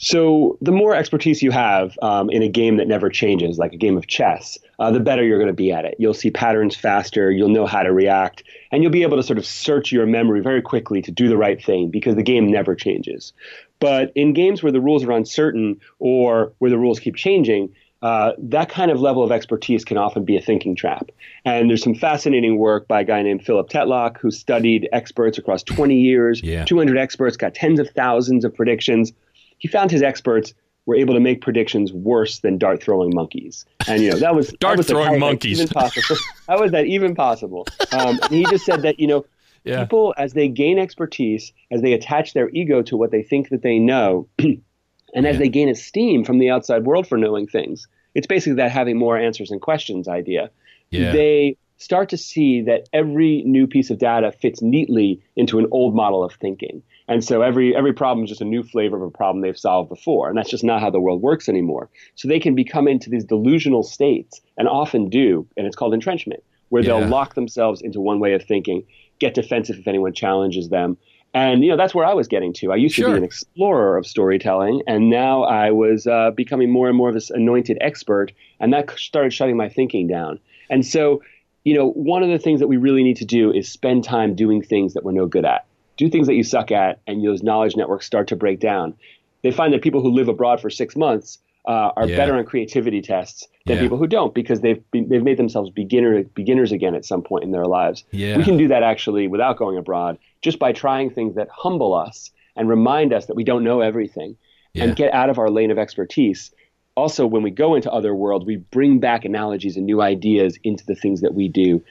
So 0.00 0.56
the 0.60 0.70
more 0.70 0.94
expertise 0.94 1.42
you 1.42 1.50
have 1.50 1.98
um, 2.02 2.30
in 2.30 2.42
a 2.42 2.48
game 2.48 2.76
that 2.76 2.86
never 2.86 3.10
changes, 3.10 3.58
like 3.58 3.72
a 3.72 3.76
game 3.76 3.96
of 3.96 4.06
chess, 4.06 4.56
uh, 4.78 4.92
the 4.92 5.00
better 5.00 5.24
you're 5.24 5.38
going 5.38 5.48
to 5.48 5.52
be 5.52 5.72
at 5.72 5.84
it. 5.84 5.96
You'll 5.98 6.14
see 6.14 6.30
patterns 6.30 6.76
faster. 6.76 7.32
You'll 7.32 7.48
know 7.48 7.66
how 7.66 7.82
to 7.82 7.92
react, 7.92 8.44
and 8.70 8.80
you'll 8.80 8.92
be 8.92 9.02
able 9.02 9.16
to 9.16 9.24
sort 9.24 9.38
of 9.38 9.46
search 9.46 9.90
your 9.90 10.06
memory 10.06 10.40
very 10.40 10.62
quickly 10.62 11.02
to 11.02 11.10
do 11.10 11.28
the 11.28 11.36
right 11.36 11.62
thing 11.62 11.90
because 11.90 12.14
the 12.14 12.22
game 12.22 12.48
never 12.48 12.76
changes. 12.76 13.32
But 13.80 14.12
in 14.14 14.34
games 14.34 14.62
where 14.62 14.70
the 14.70 14.80
rules 14.80 15.02
are 15.02 15.10
uncertain 15.10 15.80
or 15.98 16.52
where 16.58 16.70
the 16.70 16.78
rules 16.78 17.00
keep 17.00 17.16
changing, 17.16 17.74
uh, 18.00 18.32
that 18.38 18.68
kind 18.68 18.92
of 18.92 19.00
level 19.00 19.24
of 19.24 19.32
expertise 19.32 19.84
can 19.84 19.96
often 19.96 20.24
be 20.24 20.36
a 20.36 20.40
thinking 20.40 20.76
trap. 20.76 21.10
And 21.44 21.68
there's 21.68 21.82
some 21.82 21.96
fascinating 21.96 22.58
work 22.58 22.86
by 22.86 23.00
a 23.00 23.04
guy 23.04 23.22
named 23.22 23.44
Philip 23.44 23.68
Tetlock 23.68 24.18
who 24.18 24.30
studied 24.30 24.88
experts 24.92 25.38
across 25.38 25.64
20 25.64 25.96
years. 25.96 26.40
Yeah. 26.40 26.64
200 26.64 26.96
experts 26.96 27.36
got 27.36 27.54
tens 27.54 27.80
of 27.80 27.90
thousands 27.90 28.44
of 28.44 28.54
predictions 28.54 29.12
he 29.58 29.68
found 29.68 29.90
his 29.90 30.02
experts 30.02 30.54
were 30.86 30.96
able 30.96 31.12
to 31.12 31.20
make 31.20 31.42
predictions 31.42 31.92
worse 31.92 32.38
than 32.40 32.56
dart 32.56 32.82
throwing 32.82 33.14
monkeys. 33.14 33.66
And 33.86 34.02
you 34.02 34.10
know 34.10 34.18
that 34.18 34.34
was 34.34 34.48
dart 34.60 34.72
that 34.72 34.78
was 34.78 34.86
throwing 34.86 35.20
monkeys. 35.20 35.60
Even 35.60 35.68
possible. 35.68 36.16
how 36.48 36.60
was 36.60 36.72
that 36.72 36.86
even 36.86 37.14
possible? 37.14 37.66
Um, 37.92 38.18
he 38.30 38.44
just 38.46 38.64
said 38.64 38.82
that 38.82 38.98
you 38.98 39.06
know 39.06 39.26
yeah. 39.64 39.82
people 39.82 40.14
as 40.16 40.32
they 40.32 40.48
gain 40.48 40.78
expertise, 40.78 41.52
as 41.70 41.82
they 41.82 41.92
attach 41.92 42.32
their 42.32 42.48
ego 42.50 42.82
to 42.82 42.96
what 42.96 43.10
they 43.10 43.22
think 43.22 43.50
that 43.50 43.62
they 43.62 43.78
know, 43.78 44.28
and 44.38 45.26
as 45.26 45.38
they 45.38 45.50
gain 45.50 45.68
esteem 45.68 46.24
from 46.24 46.38
the 46.38 46.48
outside 46.48 46.84
world 46.84 47.06
for 47.06 47.18
knowing 47.18 47.46
things, 47.46 47.86
it's 48.14 48.26
basically 48.26 48.54
that 48.54 48.70
having 48.70 48.96
more 48.98 49.18
answers 49.18 49.50
and 49.50 49.60
questions 49.60 50.08
idea. 50.08 50.50
Yeah. 50.90 51.12
They 51.12 51.58
start 51.76 52.08
to 52.08 52.16
see 52.16 52.62
that 52.62 52.88
every 52.94 53.42
new 53.44 53.66
piece 53.66 53.90
of 53.90 53.98
data 53.98 54.32
fits 54.32 54.62
neatly 54.62 55.22
into 55.36 55.58
an 55.58 55.66
old 55.70 55.94
model 55.94 56.24
of 56.24 56.32
thinking 56.32 56.82
And 57.08 57.24
so 57.24 57.40
every 57.40 57.74
every 57.74 57.94
problem 57.94 58.24
is 58.24 58.28
just 58.28 58.42
a 58.42 58.44
new 58.44 58.62
flavor 58.62 58.96
of 58.96 59.02
a 59.02 59.10
problem 59.10 59.40
they've 59.40 59.58
solved 59.58 59.88
before, 59.88 60.28
and 60.28 60.36
that's 60.36 60.50
just 60.50 60.62
not 60.62 60.80
how 60.82 60.90
the 60.90 61.00
world 61.00 61.22
works 61.22 61.48
anymore. 61.48 61.88
So 62.14 62.28
they 62.28 62.38
can 62.38 62.54
become 62.54 62.86
into 62.86 63.08
these 63.08 63.24
delusional 63.24 63.82
states, 63.82 64.40
and 64.58 64.68
often 64.68 65.08
do, 65.08 65.46
and 65.56 65.66
it's 65.66 65.74
called 65.74 65.94
entrenchment, 65.94 66.44
where 66.68 66.82
yeah. 66.82 67.00
they'll 67.00 67.08
lock 67.08 67.34
themselves 67.34 67.80
into 67.80 67.98
one 67.98 68.20
way 68.20 68.34
of 68.34 68.44
thinking, 68.44 68.84
get 69.20 69.32
defensive 69.32 69.78
if 69.78 69.88
anyone 69.88 70.12
challenges 70.12 70.68
them, 70.68 70.98
and 71.32 71.64
you 71.64 71.70
know 71.70 71.78
that's 71.78 71.94
where 71.94 72.04
I 72.04 72.12
was 72.12 72.28
getting 72.28 72.52
to. 72.54 72.72
I 72.72 72.76
used 72.76 72.94
sure. 72.94 73.06
to 73.06 73.12
be 73.12 73.18
an 73.18 73.24
explorer 73.24 73.96
of 73.96 74.06
storytelling, 74.06 74.82
and 74.86 75.08
now 75.08 75.44
I 75.44 75.70
was 75.70 76.06
uh, 76.06 76.32
becoming 76.32 76.70
more 76.70 76.88
and 76.88 76.96
more 76.96 77.08
of 77.08 77.14
this 77.14 77.30
anointed 77.30 77.78
expert, 77.80 78.32
and 78.60 78.70
that 78.74 78.90
started 78.98 79.32
shutting 79.32 79.56
my 79.56 79.70
thinking 79.70 80.08
down. 80.08 80.40
And 80.68 80.84
so, 80.84 81.22
you 81.64 81.74
know, 81.74 81.88
one 81.92 82.22
of 82.22 82.28
the 82.28 82.38
things 82.38 82.60
that 82.60 82.66
we 82.66 82.76
really 82.76 83.02
need 83.02 83.16
to 83.16 83.24
do 83.24 83.50
is 83.50 83.66
spend 83.72 84.04
time 84.04 84.34
doing 84.34 84.62
things 84.62 84.92
that 84.92 85.04
we're 85.04 85.12
no 85.12 85.24
good 85.24 85.46
at 85.46 85.64
do 85.98 86.08
things 86.08 86.26
that 86.28 86.34
you 86.34 86.42
suck 86.42 86.72
at, 86.72 87.00
and 87.06 87.22
those 87.22 87.42
knowledge 87.42 87.76
networks 87.76 88.06
start 88.06 88.28
to 88.28 88.36
break 88.36 88.60
down. 88.60 88.94
They 89.42 89.50
find 89.50 89.74
that 89.74 89.82
people 89.82 90.00
who 90.00 90.10
live 90.10 90.28
abroad 90.28 90.60
for 90.60 90.70
six 90.70 90.96
months 90.96 91.38
uh, 91.66 91.92
are 91.96 92.08
yeah. 92.08 92.16
better 92.16 92.34
on 92.36 92.44
creativity 92.44 93.02
tests 93.02 93.46
than 93.66 93.76
yeah. 93.76 93.82
people 93.82 93.98
who 93.98 94.06
don't 94.06 94.34
because 94.34 94.62
they've 94.62 94.82
they've 94.92 95.22
made 95.22 95.36
themselves 95.36 95.68
beginner 95.70 96.22
beginners 96.22 96.72
again 96.72 96.94
at 96.94 97.04
some 97.04 97.22
point 97.22 97.44
in 97.44 97.50
their 97.50 97.66
lives. 97.66 98.04
Yeah. 98.10 98.38
We 98.38 98.44
can 98.44 98.56
do 98.56 98.68
that 98.68 98.82
actually 98.82 99.28
without 99.28 99.58
going 99.58 99.76
abroad, 99.76 100.18
just 100.40 100.58
by 100.58 100.72
trying 100.72 101.10
things 101.10 101.34
that 101.34 101.48
humble 101.52 101.94
us 101.94 102.30
and 102.56 102.68
remind 102.68 103.12
us 103.12 103.26
that 103.26 103.36
we 103.36 103.44
don't 103.44 103.62
know 103.62 103.80
everything, 103.80 104.36
and 104.74 104.96
get 104.96 105.12
out 105.12 105.28
of 105.30 105.38
our 105.38 105.50
lane 105.50 105.70
of 105.70 105.78
expertise. 105.78 106.50
Also, 106.96 107.26
when 107.26 107.42
we 107.42 107.50
go 107.50 107.74
into 107.74 107.92
other 107.92 108.14
worlds, 108.14 108.44
we 108.44 108.56
bring 108.56 108.98
back 108.98 109.24
analogies 109.24 109.76
and 109.76 109.86
new 109.86 110.00
ideas 110.02 110.58
into 110.64 110.84
the 110.86 110.94
things 110.94 111.20
that 111.20 111.34
we 111.34 111.48
do. 111.48 111.82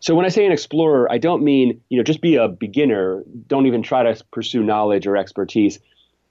So 0.00 0.14
when 0.14 0.24
I 0.24 0.30
say 0.30 0.46
an 0.46 0.52
explorer, 0.52 1.10
I 1.12 1.18
don't 1.18 1.42
mean, 1.42 1.80
you 1.90 1.98
know, 1.98 2.02
just 2.02 2.22
be 2.22 2.36
a 2.36 2.48
beginner. 2.48 3.22
Don't 3.46 3.66
even 3.66 3.82
try 3.82 4.02
to 4.02 4.24
pursue 4.32 4.62
knowledge 4.62 5.06
or 5.06 5.16
expertise. 5.16 5.78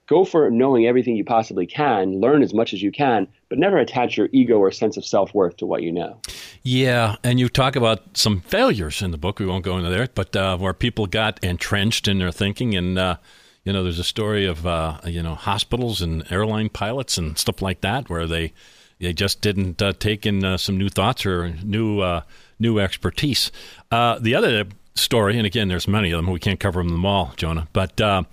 Go 0.08 0.24
for 0.24 0.50
knowing 0.50 0.86
everything 0.86 1.14
you 1.14 1.24
possibly 1.24 1.68
can, 1.68 2.20
learn 2.20 2.42
as 2.42 2.52
much 2.52 2.72
as 2.72 2.82
you 2.82 2.90
can, 2.90 3.28
but 3.48 3.58
never 3.58 3.78
attach 3.78 4.16
your 4.16 4.28
ego 4.32 4.58
or 4.58 4.72
sense 4.72 4.96
of 4.96 5.04
self 5.04 5.32
worth 5.32 5.56
to 5.58 5.66
what 5.66 5.84
you 5.84 5.92
know. 5.92 6.20
Yeah, 6.64 7.14
and 7.22 7.38
you 7.38 7.48
talk 7.48 7.76
about 7.76 8.18
some 8.18 8.40
failures 8.40 9.02
in 9.02 9.12
the 9.12 9.18
book. 9.18 9.38
We 9.38 9.46
won't 9.46 9.64
go 9.64 9.78
into 9.78 9.88
there, 9.88 10.08
but 10.12 10.34
uh, 10.34 10.58
where 10.58 10.74
people 10.74 11.06
got 11.06 11.38
entrenched 11.44 12.08
in 12.08 12.18
their 12.18 12.32
thinking, 12.32 12.74
and 12.74 12.98
uh, 12.98 13.16
you 13.64 13.72
know, 13.72 13.84
there's 13.84 14.00
a 14.00 14.04
story 14.04 14.46
of 14.46 14.66
uh, 14.66 14.98
you 15.04 15.22
know 15.22 15.36
hospitals 15.36 16.02
and 16.02 16.24
airline 16.30 16.70
pilots 16.70 17.16
and 17.16 17.38
stuff 17.38 17.62
like 17.62 17.82
that, 17.82 18.10
where 18.10 18.26
they 18.26 18.52
they 18.98 19.12
just 19.12 19.40
didn't 19.40 19.80
uh, 19.80 19.92
take 19.92 20.26
in 20.26 20.44
uh, 20.44 20.56
some 20.56 20.76
new 20.76 20.88
thoughts 20.88 21.24
or 21.24 21.50
new 21.62 22.00
uh, 22.00 22.22
new 22.60 22.78
expertise. 22.78 23.50
Uh, 23.90 24.18
the 24.18 24.34
other 24.34 24.66
story, 24.94 25.36
and 25.36 25.46
again, 25.46 25.68
there's 25.68 25.88
many 25.88 26.10
of 26.10 26.18
them. 26.18 26.32
We 26.32 26.38
can't 26.38 26.60
cover 26.60 26.82
them 26.82 27.04
all, 27.04 27.32
Jonah. 27.36 27.68
But 27.72 28.00
uh, 28.00 28.24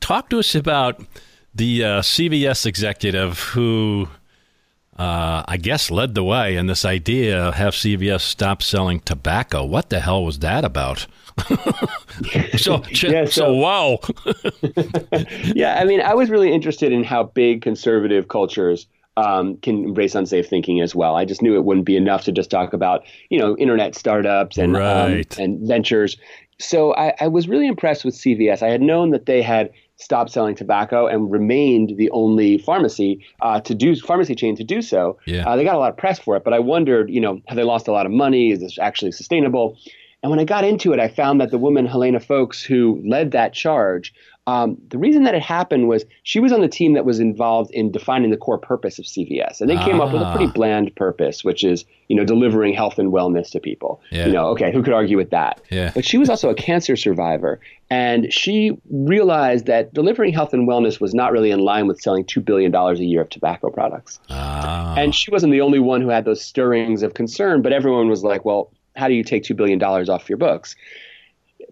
talk 0.00 0.30
to 0.30 0.38
us 0.38 0.54
about 0.54 1.02
the 1.54 1.84
uh, 1.84 2.00
CVS 2.00 2.66
executive 2.66 3.38
who, 3.38 4.08
uh, 4.96 5.42
I 5.46 5.56
guess, 5.58 5.90
led 5.90 6.14
the 6.14 6.24
way 6.24 6.56
in 6.56 6.66
this 6.66 6.84
idea 6.84 7.48
of 7.48 7.54
have 7.54 7.74
CVS 7.74 8.22
stop 8.22 8.62
selling 8.62 9.00
tobacco. 9.00 9.64
What 9.64 9.90
the 9.90 10.00
hell 10.00 10.24
was 10.24 10.38
that 10.40 10.64
about? 10.64 11.06
so, 12.56 12.82
yeah, 12.90 13.24
so, 13.24 13.30
so 13.30 13.54
wow. 13.54 13.98
yeah, 15.54 15.78
I 15.80 15.84
mean, 15.84 16.00
I 16.00 16.14
was 16.14 16.30
really 16.30 16.52
interested 16.52 16.92
in 16.92 17.04
how 17.04 17.24
big 17.24 17.62
conservative 17.62 18.28
cultures 18.28 18.86
um, 19.16 19.56
can 19.58 19.84
embrace 19.84 20.14
unsafe 20.14 20.48
thinking 20.48 20.80
as 20.80 20.94
well. 20.94 21.16
I 21.16 21.24
just 21.24 21.42
knew 21.42 21.54
it 21.54 21.64
wouldn't 21.64 21.86
be 21.86 21.96
enough 21.96 22.24
to 22.24 22.32
just 22.32 22.50
talk 22.50 22.72
about 22.72 23.04
you 23.30 23.38
know 23.38 23.56
internet 23.56 23.94
startups 23.94 24.58
and 24.58 24.76
um, 24.76 24.82
right. 24.82 25.38
um, 25.38 25.44
and 25.44 25.68
ventures. 25.68 26.16
So 26.58 26.94
I, 26.94 27.14
I, 27.18 27.26
was 27.26 27.48
really 27.48 27.66
impressed 27.66 28.04
with 28.04 28.14
CVS. 28.14 28.62
I 28.62 28.68
had 28.68 28.80
known 28.80 29.10
that 29.10 29.26
they 29.26 29.42
had 29.42 29.72
stopped 29.96 30.30
selling 30.30 30.54
tobacco 30.54 31.06
and 31.06 31.30
remained 31.30 31.96
the 31.96 32.08
only 32.10 32.58
pharmacy 32.58 33.24
uh, 33.40 33.60
to 33.60 33.74
do 33.74 33.96
pharmacy 33.96 34.34
chain 34.34 34.54
to 34.56 34.64
do 34.64 34.80
so. 34.80 35.18
Yeah. 35.26 35.48
Uh, 35.48 35.56
they 35.56 35.64
got 35.64 35.74
a 35.74 35.78
lot 35.78 35.90
of 35.90 35.96
press 35.96 36.20
for 36.20 36.36
it, 36.36 36.44
but 36.44 36.52
I 36.52 36.60
wondered, 36.60 37.10
you 37.10 37.20
know, 37.20 37.40
have 37.48 37.56
they 37.56 37.64
lost 37.64 37.88
a 37.88 37.92
lot 37.92 38.06
of 38.06 38.12
money? 38.12 38.52
Is 38.52 38.60
this 38.60 38.78
actually 38.78 39.12
sustainable? 39.12 39.76
And 40.22 40.30
when 40.30 40.38
I 40.38 40.44
got 40.44 40.62
into 40.62 40.92
it, 40.92 41.00
I 41.00 41.08
found 41.08 41.40
that 41.40 41.50
the 41.50 41.58
woman 41.58 41.84
Helena 41.84 42.20
Foulkes, 42.20 42.62
who 42.62 43.02
led 43.04 43.32
that 43.32 43.52
charge, 43.52 44.14
um, 44.48 44.76
the 44.88 44.98
reason 44.98 45.22
that 45.22 45.36
it 45.36 45.42
happened 45.42 45.86
was 45.86 46.04
she 46.24 46.40
was 46.40 46.52
on 46.52 46.60
the 46.60 46.68
team 46.68 46.94
that 46.94 47.04
was 47.04 47.20
involved 47.20 47.70
in 47.72 47.92
defining 47.92 48.30
the 48.30 48.36
core 48.36 48.58
purpose 48.58 48.98
of 48.98 49.04
CVS, 49.04 49.60
and 49.60 49.70
they 49.70 49.76
ah. 49.76 49.84
came 49.84 50.00
up 50.00 50.12
with 50.12 50.20
a 50.20 50.30
pretty 50.32 50.46
ah. 50.46 50.52
bland 50.52 50.94
purpose, 50.96 51.44
which 51.44 51.62
is 51.62 51.84
you 52.08 52.16
know 52.16 52.24
delivering 52.24 52.74
health 52.74 52.98
and 52.98 53.12
wellness 53.12 53.50
to 53.52 53.60
people. 53.60 54.00
Yeah. 54.10 54.26
You 54.26 54.32
know, 54.32 54.48
okay, 54.48 54.72
who 54.72 54.82
could 54.82 54.94
argue 54.94 55.16
with 55.16 55.30
that? 55.30 55.60
Yeah. 55.70 55.92
But 55.94 56.04
she 56.04 56.18
was 56.18 56.28
also 56.28 56.50
a 56.50 56.54
cancer 56.54 56.96
survivor, 56.96 57.60
and 57.88 58.32
she 58.32 58.76
realized 58.90 59.66
that 59.66 59.94
delivering 59.94 60.32
health 60.32 60.52
and 60.52 60.68
wellness 60.68 61.00
was 61.00 61.14
not 61.14 61.30
really 61.30 61.52
in 61.52 61.60
line 61.60 61.86
with 61.86 62.00
selling 62.00 62.24
two 62.24 62.40
billion 62.40 62.72
dollars 62.72 62.98
a 62.98 63.04
year 63.04 63.20
of 63.20 63.30
tobacco 63.30 63.70
products. 63.70 64.18
Ah. 64.28 64.94
And 64.96 65.14
she 65.14 65.30
wasn't 65.30 65.52
the 65.52 65.60
only 65.60 65.78
one 65.78 66.00
who 66.00 66.08
had 66.08 66.24
those 66.24 66.42
stirrings 66.42 67.04
of 67.04 67.14
concern, 67.14 67.62
but 67.62 67.72
everyone 67.72 68.08
was 68.08 68.24
like, 68.24 68.44
well, 68.44 68.72
how 68.96 69.06
do 69.06 69.14
you 69.14 69.22
take 69.22 69.44
two 69.44 69.54
billion 69.54 69.78
dollars 69.78 70.08
off 70.08 70.28
your 70.28 70.38
books? 70.38 70.74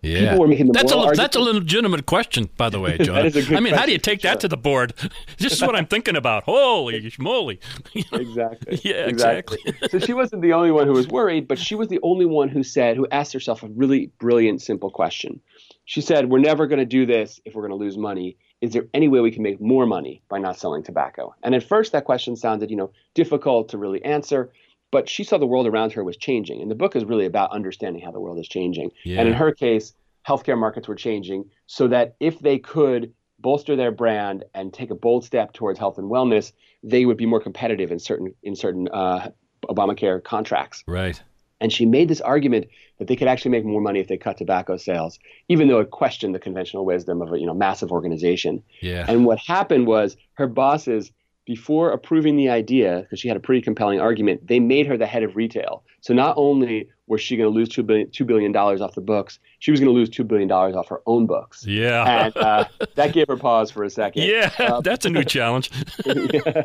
Yeah. 0.02 0.30
People 0.30 0.40
were 0.40 0.48
making 0.48 0.66
the 0.66 0.72
that's 0.72 0.92
a 0.92 1.12
that's 1.14 1.36
a 1.36 1.40
legitimate 1.40 2.06
question, 2.06 2.48
by 2.56 2.70
the 2.70 2.80
way, 2.80 2.96
John. 3.02 3.30
I 3.54 3.60
mean, 3.60 3.74
how 3.74 3.84
do 3.84 3.92
you 3.92 3.98
take 3.98 4.22
that 4.22 4.34
sure. 4.34 4.40
to 4.40 4.48
the 4.48 4.56
board? 4.56 4.94
this 5.38 5.52
is 5.52 5.62
what 5.62 5.76
I'm 5.76 5.86
thinking 5.86 6.16
about. 6.16 6.44
Holy 6.44 7.12
moly! 7.18 7.60
exactly. 7.94 8.80
yeah, 8.82 9.06
exactly. 9.06 9.58
exactly. 9.66 9.88
so 9.88 9.98
she 9.98 10.14
wasn't 10.14 10.42
the 10.42 10.52
only 10.52 10.70
one 10.70 10.86
who 10.86 10.94
was 10.94 11.08
worried, 11.08 11.46
but 11.46 11.58
she 11.58 11.74
was 11.74 11.88
the 11.88 12.00
only 12.02 12.24
one 12.24 12.48
who 12.48 12.62
said, 12.62 12.96
who 12.96 13.06
asked 13.10 13.32
herself 13.32 13.62
a 13.62 13.68
really 13.68 14.10
brilliant, 14.18 14.62
simple 14.62 14.90
question. 14.90 15.40
She 15.84 16.00
said, 16.00 16.30
"We're 16.30 16.38
never 16.38 16.66
going 16.66 16.78
to 16.78 16.86
do 16.86 17.04
this 17.04 17.40
if 17.44 17.54
we're 17.54 17.62
going 17.62 17.78
to 17.78 17.84
lose 17.84 17.98
money. 17.98 18.36
Is 18.60 18.72
there 18.72 18.86
any 18.94 19.08
way 19.08 19.20
we 19.20 19.30
can 19.30 19.42
make 19.42 19.60
more 19.60 19.86
money 19.86 20.22
by 20.28 20.38
not 20.38 20.58
selling 20.58 20.82
tobacco?" 20.82 21.34
And 21.42 21.54
at 21.54 21.62
first, 21.62 21.92
that 21.92 22.04
question 22.04 22.36
sounded, 22.36 22.70
you 22.70 22.76
know, 22.76 22.90
difficult 23.14 23.68
to 23.70 23.78
really 23.78 24.02
answer 24.04 24.50
but 24.90 25.08
she 25.08 25.24
saw 25.24 25.38
the 25.38 25.46
world 25.46 25.66
around 25.66 25.92
her 25.92 26.04
was 26.04 26.16
changing. 26.16 26.60
And 26.60 26.70
the 26.70 26.74
book 26.74 26.96
is 26.96 27.04
really 27.04 27.26
about 27.26 27.52
understanding 27.52 28.02
how 28.02 28.10
the 28.10 28.20
world 28.20 28.38
is 28.38 28.48
changing. 28.48 28.92
Yeah. 29.04 29.20
And 29.20 29.28
in 29.28 29.34
her 29.34 29.52
case, 29.52 29.94
healthcare 30.26 30.58
markets 30.58 30.88
were 30.88 30.94
changing 30.94 31.50
so 31.66 31.88
that 31.88 32.16
if 32.20 32.40
they 32.40 32.58
could 32.58 33.12
bolster 33.38 33.76
their 33.76 33.90
brand 33.90 34.44
and 34.54 34.72
take 34.72 34.90
a 34.90 34.94
bold 34.94 35.24
step 35.24 35.52
towards 35.52 35.78
health 35.78 35.98
and 35.98 36.10
wellness, 36.10 36.52
they 36.82 37.06
would 37.06 37.16
be 37.16 37.26
more 37.26 37.40
competitive 37.40 37.90
in 37.90 37.98
certain 37.98 38.34
in 38.42 38.54
certain 38.56 38.88
uh, 38.88 39.30
Obamacare 39.68 40.22
contracts. 40.22 40.84
Right. 40.86 41.20
And 41.62 41.70
she 41.70 41.84
made 41.84 42.08
this 42.08 42.22
argument 42.22 42.68
that 42.98 43.08
they 43.08 43.16
could 43.16 43.28
actually 43.28 43.50
make 43.50 43.66
more 43.66 43.82
money 43.82 44.00
if 44.00 44.08
they 44.08 44.16
cut 44.16 44.38
tobacco 44.38 44.78
sales, 44.78 45.18
even 45.48 45.68
though 45.68 45.78
it 45.80 45.90
questioned 45.90 46.34
the 46.34 46.38
conventional 46.38 46.86
wisdom 46.86 47.20
of 47.20 47.32
a 47.32 47.38
you 47.38 47.46
know 47.46 47.54
massive 47.54 47.92
organization. 47.92 48.62
Yeah. 48.80 49.04
And 49.08 49.24
what 49.24 49.38
happened 49.38 49.86
was 49.86 50.16
her 50.34 50.46
bosses 50.46 51.12
before 51.50 51.90
approving 51.90 52.36
the 52.36 52.48
idea, 52.48 53.00
because 53.00 53.18
she 53.18 53.26
had 53.26 53.36
a 53.36 53.40
pretty 53.40 53.60
compelling 53.60 54.00
argument, 54.00 54.46
they 54.46 54.60
made 54.60 54.86
her 54.86 54.96
the 54.96 55.04
head 55.04 55.24
of 55.24 55.34
retail. 55.34 55.82
So 56.00 56.14
not 56.14 56.34
only 56.36 56.88
was 57.08 57.20
she 57.20 57.36
going 57.36 57.52
to 57.52 57.52
lose 57.52 57.68
$2 57.70 57.84
billion, 57.84 58.06
$2 58.06 58.24
billion 58.24 58.56
off 58.56 58.94
the 58.94 59.00
books, 59.00 59.40
she 59.58 59.72
was 59.72 59.80
going 59.80 59.92
to 59.92 59.92
lose 59.92 60.08
$2 60.10 60.28
billion 60.28 60.48
off 60.52 60.88
her 60.88 61.00
own 61.06 61.26
books. 61.26 61.66
Yeah. 61.66 62.04
And 62.04 62.36
uh, 62.36 62.66
that 62.94 63.12
gave 63.12 63.26
her 63.26 63.36
pause 63.36 63.68
for 63.68 63.82
a 63.82 63.90
second. 63.90 64.22
Yeah, 64.22 64.52
uh, 64.60 64.80
that's 64.84 65.06
a 65.06 65.10
new 65.10 65.24
challenge. 65.24 65.72
yeah. 66.06 66.62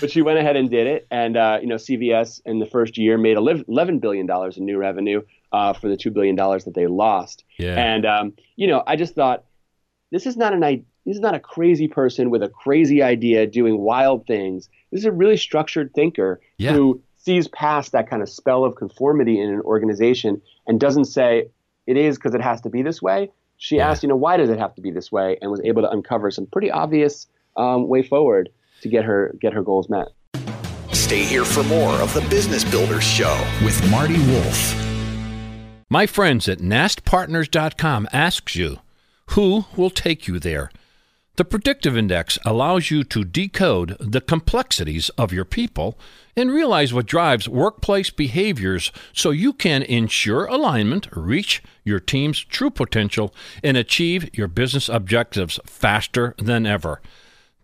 But 0.00 0.10
she 0.10 0.20
went 0.20 0.40
ahead 0.40 0.56
and 0.56 0.68
did 0.68 0.88
it. 0.88 1.06
And, 1.12 1.36
uh, 1.36 1.58
you 1.60 1.68
know, 1.68 1.76
CVS 1.76 2.40
in 2.44 2.58
the 2.58 2.66
first 2.66 2.98
year 2.98 3.16
made 3.16 3.36
$11 3.36 4.00
billion 4.00 4.28
in 4.28 4.64
new 4.64 4.78
revenue 4.78 5.22
uh, 5.52 5.74
for 5.74 5.88
the 5.88 5.96
$2 5.96 6.12
billion 6.12 6.34
that 6.34 6.72
they 6.74 6.88
lost. 6.88 7.44
Yeah. 7.56 7.76
And, 7.76 8.04
um, 8.04 8.32
you 8.56 8.66
know, 8.66 8.82
I 8.84 8.96
just 8.96 9.14
thought, 9.14 9.44
this 10.10 10.26
is 10.26 10.36
not 10.36 10.52
an 10.52 10.64
idea 11.06 11.14
He's 11.14 11.20
not 11.20 11.34
a 11.34 11.40
crazy 11.40 11.88
person 11.88 12.30
with 12.30 12.42
a 12.42 12.48
crazy 12.48 13.02
idea 13.02 13.46
doing 13.46 13.78
wild 13.78 14.26
things. 14.26 14.68
This 14.90 15.00
is 15.00 15.06
a 15.06 15.12
really 15.12 15.36
structured 15.36 15.92
thinker 15.94 16.40
yeah. 16.58 16.72
who 16.72 17.02
sees 17.16 17.48
past 17.48 17.92
that 17.92 18.08
kind 18.08 18.22
of 18.22 18.28
spell 18.28 18.64
of 18.64 18.76
conformity 18.76 19.40
in 19.40 19.50
an 19.50 19.60
organization 19.60 20.42
and 20.66 20.80
doesn't 20.80 21.06
say 21.06 21.48
it 21.86 21.96
is 21.96 22.16
because 22.16 22.34
it 22.34 22.40
has 22.40 22.60
to 22.62 22.70
be 22.70 22.82
this 22.82 23.02
way. 23.02 23.30
She 23.56 23.76
yeah. 23.76 23.90
asked, 23.90 24.02
you 24.02 24.08
know, 24.08 24.16
why 24.16 24.36
does 24.36 24.50
it 24.50 24.58
have 24.58 24.74
to 24.74 24.80
be 24.80 24.90
this 24.90 25.12
way, 25.12 25.38
and 25.40 25.50
was 25.50 25.60
able 25.64 25.82
to 25.82 25.90
uncover 25.90 26.30
some 26.30 26.46
pretty 26.46 26.70
obvious 26.70 27.26
um, 27.56 27.88
way 27.88 28.02
forward 28.02 28.50
to 28.82 28.88
get 28.88 29.04
her 29.04 29.34
get 29.40 29.52
her 29.52 29.62
goals 29.62 29.88
met. 29.88 30.08
Stay 30.92 31.22
here 31.22 31.44
for 31.44 31.62
more 31.64 31.94
of 31.94 32.12
the 32.14 32.20
Business 32.22 32.64
Builders 32.64 33.04
Show 33.04 33.46
with 33.64 33.90
Marty 33.90 34.18
Wolff. 34.26 34.74
My 35.90 36.06
friends 36.06 36.48
at 36.48 36.58
NastPartners.com 36.58 38.08
asks 38.12 38.56
you, 38.56 38.78
who 39.30 39.64
will 39.76 39.90
take 39.90 40.26
you 40.26 40.38
there? 40.38 40.70
The 41.36 41.44
predictive 41.44 41.96
index 41.96 42.38
allows 42.44 42.92
you 42.92 43.02
to 43.04 43.24
decode 43.24 43.96
the 43.98 44.20
complexities 44.20 45.08
of 45.18 45.32
your 45.32 45.44
people 45.44 45.98
and 46.36 46.48
realize 46.48 46.94
what 46.94 47.06
drives 47.06 47.48
workplace 47.48 48.10
behaviors 48.10 48.92
so 49.12 49.30
you 49.30 49.52
can 49.52 49.82
ensure 49.82 50.44
alignment, 50.44 51.08
reach 51.10 51.60
your 51.82 51.98
team's 51.98 52.38
true 52.38 52.70
potential, 52.70 53.34
and 53.64 53.76
achieve 53.76 54.30
your 54.32 54.46
business 54.46 54.88
objectives 54.88 55.58
faster 55.66 56.36
than 56.38 56.66
ever. 56.66 57.02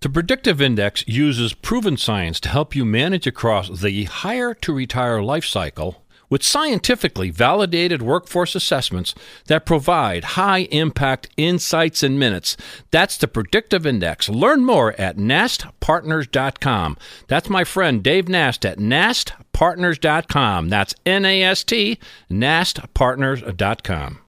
The 0.00 0.08
predictive 0.08 0.60
index 0.60 1.06
uses 1.06 1.54
proven 1.54 1.96
science 1.96 2.40
to 2.40 2.48
help 2.48 2.74
you 2.74 2.84
manage 2.84 3.28
across 3.28 3.82
the 3.82 4.04
hire 4.04 4.52
to 4.52 4.72
retire 4.72 5.22
life 5.22 5.44
cycle 5.44 5.99
with 6.30 6.42
scientifically 6.42 7.28
validated 7.28 8.00
workforce 8.00 8.54
assessments 8.54 9.14
that 9.46 9.66
provide 9.66 10.24
high 10.24 10.60
impact 10.70 11.28
insights 11.36 12.02
in 12.02 12.18
minutes. 12.18 12.56
That's 12.90 13.18
the 13.18 13.28
Predictive 13.28 13.84
Index. 13.84 14.28
Learn 14.30 14.64
more 14.64 14.92
at 14.98 15.18
nastpartners.com. 15.18 16.96
That's 17.26 17.50
my 17.50 17.64
friend 17.64 18.02
Dave 18.02 18.28
Nast 18.28 18.64
at 18.64 18.78
nastpartners.com. 18.78 20.68
That's 20.68 20.94
N 21.04 21.24
A 21.26 21.42
S 21.42 21.64
T, 21.64 21.98
nastpartners.com. 22.30 24.20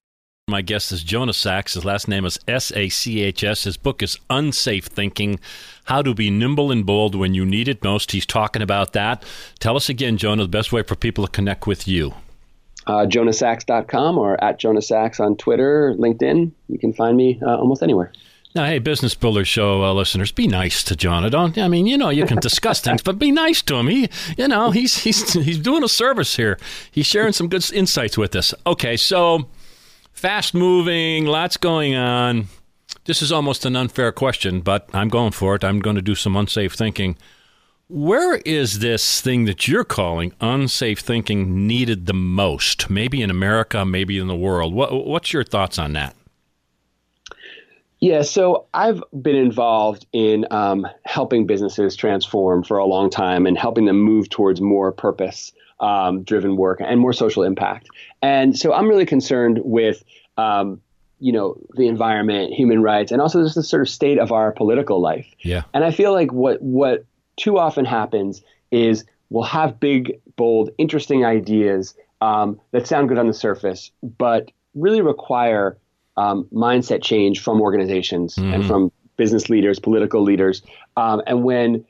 My 0.53 0.61
guest 0.61 0.93
is 0.93 1.03
Jonah 1.03 1.33
Sachs. 1.33 1.73
His 1.73 1.85
last 1.87 2.09
name 2.09 2.27
is 2.27 2.39
S 2.47 2.73
A 2.77 2.91
C 2.91 3.23
H 3.23 3.43
S. 3.43 3.65
His 3.65 3.79
book 3.79 4.03
is 4.03 4.19
Unsafe 4.29 4.85
Thinking 4.85 5.41
How 5.85 6.03
to 6.03 6.13
Be 6.13 6.29
Nimble 6.29 6.71
and 6.71 6.85
Bold 6.85 7.15
When 7.15 7.33
You 7.33 7.47
Need 7.47 7.69
It 7.69 7.83
Most. 7.83 8.13
He's 8.13 8.27
talking 8.27 8.61
about 8.61 8.93
that. 8.93 9.25
Tell 9.61 9.77
us 9.77 9.89
again, 9.89 10.19
Jonah, 10.19 10.43
the 10.43 10.51
best 10.51 10.71
way 10.71 10.83
for 10.83 10.95
people 10.95 11.25
to 11.25 11.33
connect 11.33 11.67
with 11.67 11.89
you. 11.89 12.13
Uh, 12.87 13.07
jonahsachs.com 13.07 14.19
or 14.19 14.45
at 14.45 14.59
Jonah 14.59 14.83
Sachs 14.83 15.21
on 15.21 15.39
Twitter, 15.39 15.95
LinkedIn. 15.99 16.53
You 16.69 16.79
can 16.79 16.93
find 16.93 17.17
me 17.17 17.41
uh, 17.41 17.57
almost 17.57 17.83
anywhere. 17.83 18.13
Now, 18.55 18.67
hey, 18.67 18.79
Business 18.79 19.15
Builder 19.15 19.47
Show 19.47 19.83
uh, 19.83 19.95
listeners, 19.95 20.33
be 20.33 20.49
nice 20.49 20.85
to 20.85 20.95
Jonah. 20.95 21.31
Don't 21.31 21.57
I 21.57 21.69
mean, 21.69 21.87
you 21.87 21.97
know, 21.97 22.11
you 22.11 22.27
can 22.27 22.37
discuss 22.41 22.79
things, 22.83 23.03
but 23.03 23.19
be 23.19 23.33
nice 23.33 23.63
to 23.63 23.77
him. 23.77 23.87
He, 23.87 24.11
you 24.37 24.49
know, 24.49 24.71
he's 24.71 24.99
he's 24.99 25.33
he's 25.33 25.59
doing 25.59 25.83
a 25.83 25.89
service 25.89 26.37
here. 26.37 26.59
He's 26.91 27.07
sharing 27.07 27.33
some 27.33 27.49
good 27.49 27.73
insights 27.73 28.19
with 28.19 28.37
us. 28.37 28.53
Okay, 28.67 28.99
so 28.99 29.49
fast 30.13 30.55
moving, 30.55 31.27
lots 31.27 31.57
going 31.57 31.95
on. 31.95 32.47
This 33.05 33.23
is 33.23 33.33
almost 33.33 33.65
an 33.65 33.75
unfair 33.75 34.13
question, 34.13 34.61
but 34.61 34.89
I'm 34.93 35.09
going 35.09 35.33
for 35.33 35.55
it. 35.57 35.65
I'm 35.65 35.81
going 35.81 35.97
to 35.97 36.03
do 36.03 36.15
some 36.15 36.37
unsafe 36.37 36.75
thinking. 36.75 37.17
Where 37.89 38.37
is 38.37 38.79
this 38.79 39.21
thing 39.21 39.45
that 39.47 39.69
you're 39.69 39.85
calling 39.85 40.33
unsafe 40.41 41.01
thinking 41.01 41.67
needed 41.67 42.07
the 42.07 42.15
most? 42.15 42.89
Maybe 42.89 43.21
in 43.21 43.31
America, 43.31 43.85
maybe 43.85 44.19
in 44.19 44.29
the 44.29 44.37
world. 44.37 44.73
What, 44.73 45.07
what's 45.07 45.33
your 45.33 45.45
thoughts 45.45 45.79
on 45.79 45.93
that? 45.95 46.15
Yeah, 48.01 48.23
so 48.23 48.67
I've 48.75 49.03
been 49.21 49.37
involved 49.37 50.07
in 50.13 50.47
um, 50.51 50.87
helping 51.05 51.47
businesses 51.47 51.95
transform 51.95 52.65
for 52.65 52.79
a 52.79 52.85
long 52.85 53.11
time 53.11 53.47
and 53.47 53.57
helping 53.57 53.85
them 53.85 54.01
move 54.01 54.29
towards 54.29 54.61
more 54.61 54.91
purpose 54.91 55.53
um, 55.83 56.23
driven 56.23 56.57
work 56.57 56.81
and 56.83 56.99
more 56.99 57.13
social 57.13 57.43
impact. 57.43 57.89
And 58.23 58.57
so 58.57 58.73
I'm 58.73 58.89
really 58.89 59.07
concerned 59.07 59.61
with, 59.65 60.03
um, 60.39 60.81
you 61.19 61.33
know, 61.33 61.57
the 61.75 61.89
environment, 61.89 62.53
human 62.53 62.83
rights, 62.83 63.13
and 63.13 63.21
also 63.21 63.43
just 63.43 63.55
the 63.55 63.63
sort 63.63 63.83
of 63.83 63.89
state 63.89 64.19
of 64.19 64.33
our 64.33 64.53
political 64.53 65.01
life. 65.01 65.27
Yeah. 65.41 65.63
And 65.75 65.85
I 65.85 65.91
feel 65.91 66.13
like 66.13 66.33
what 66.33 66.63
what 66.63 67.05
too 67.37 67.59
often 67.59 67.85
happens 67.85 68.43
is 68.71 69.05
we'll 69.31 69.45
have 69.45 69.81
big, 69.81 70.21
bold, 70.37 70.71
interesting 70.79 71.25
ideas 71.25 71.95
um, 72.21 72.61
that 72.71 72.87
sound 72.87 73.09
good 73.09 73.19
on 73.19 73.27
the 73.27 73.35
surface, 73.35 73.91
but 74.03 74.51
really 74.75 75.01
require 75.01 75.77
um, 76.17 76.47
mindset 76.53 77.03
change 77.03 77.41
from 77.41 77.61
organizations 77.61 78.37
mm-hmm. 78.37 78.53
and 78.53 78.67
from 78.67 78.93
business 79.17 79.49
leaders, 79.49 79.79
political 79.79 80.23
leaders. 80.23 80.63
Um, 80.97 81.23
and 81.27 81.45
when 81.45 81.85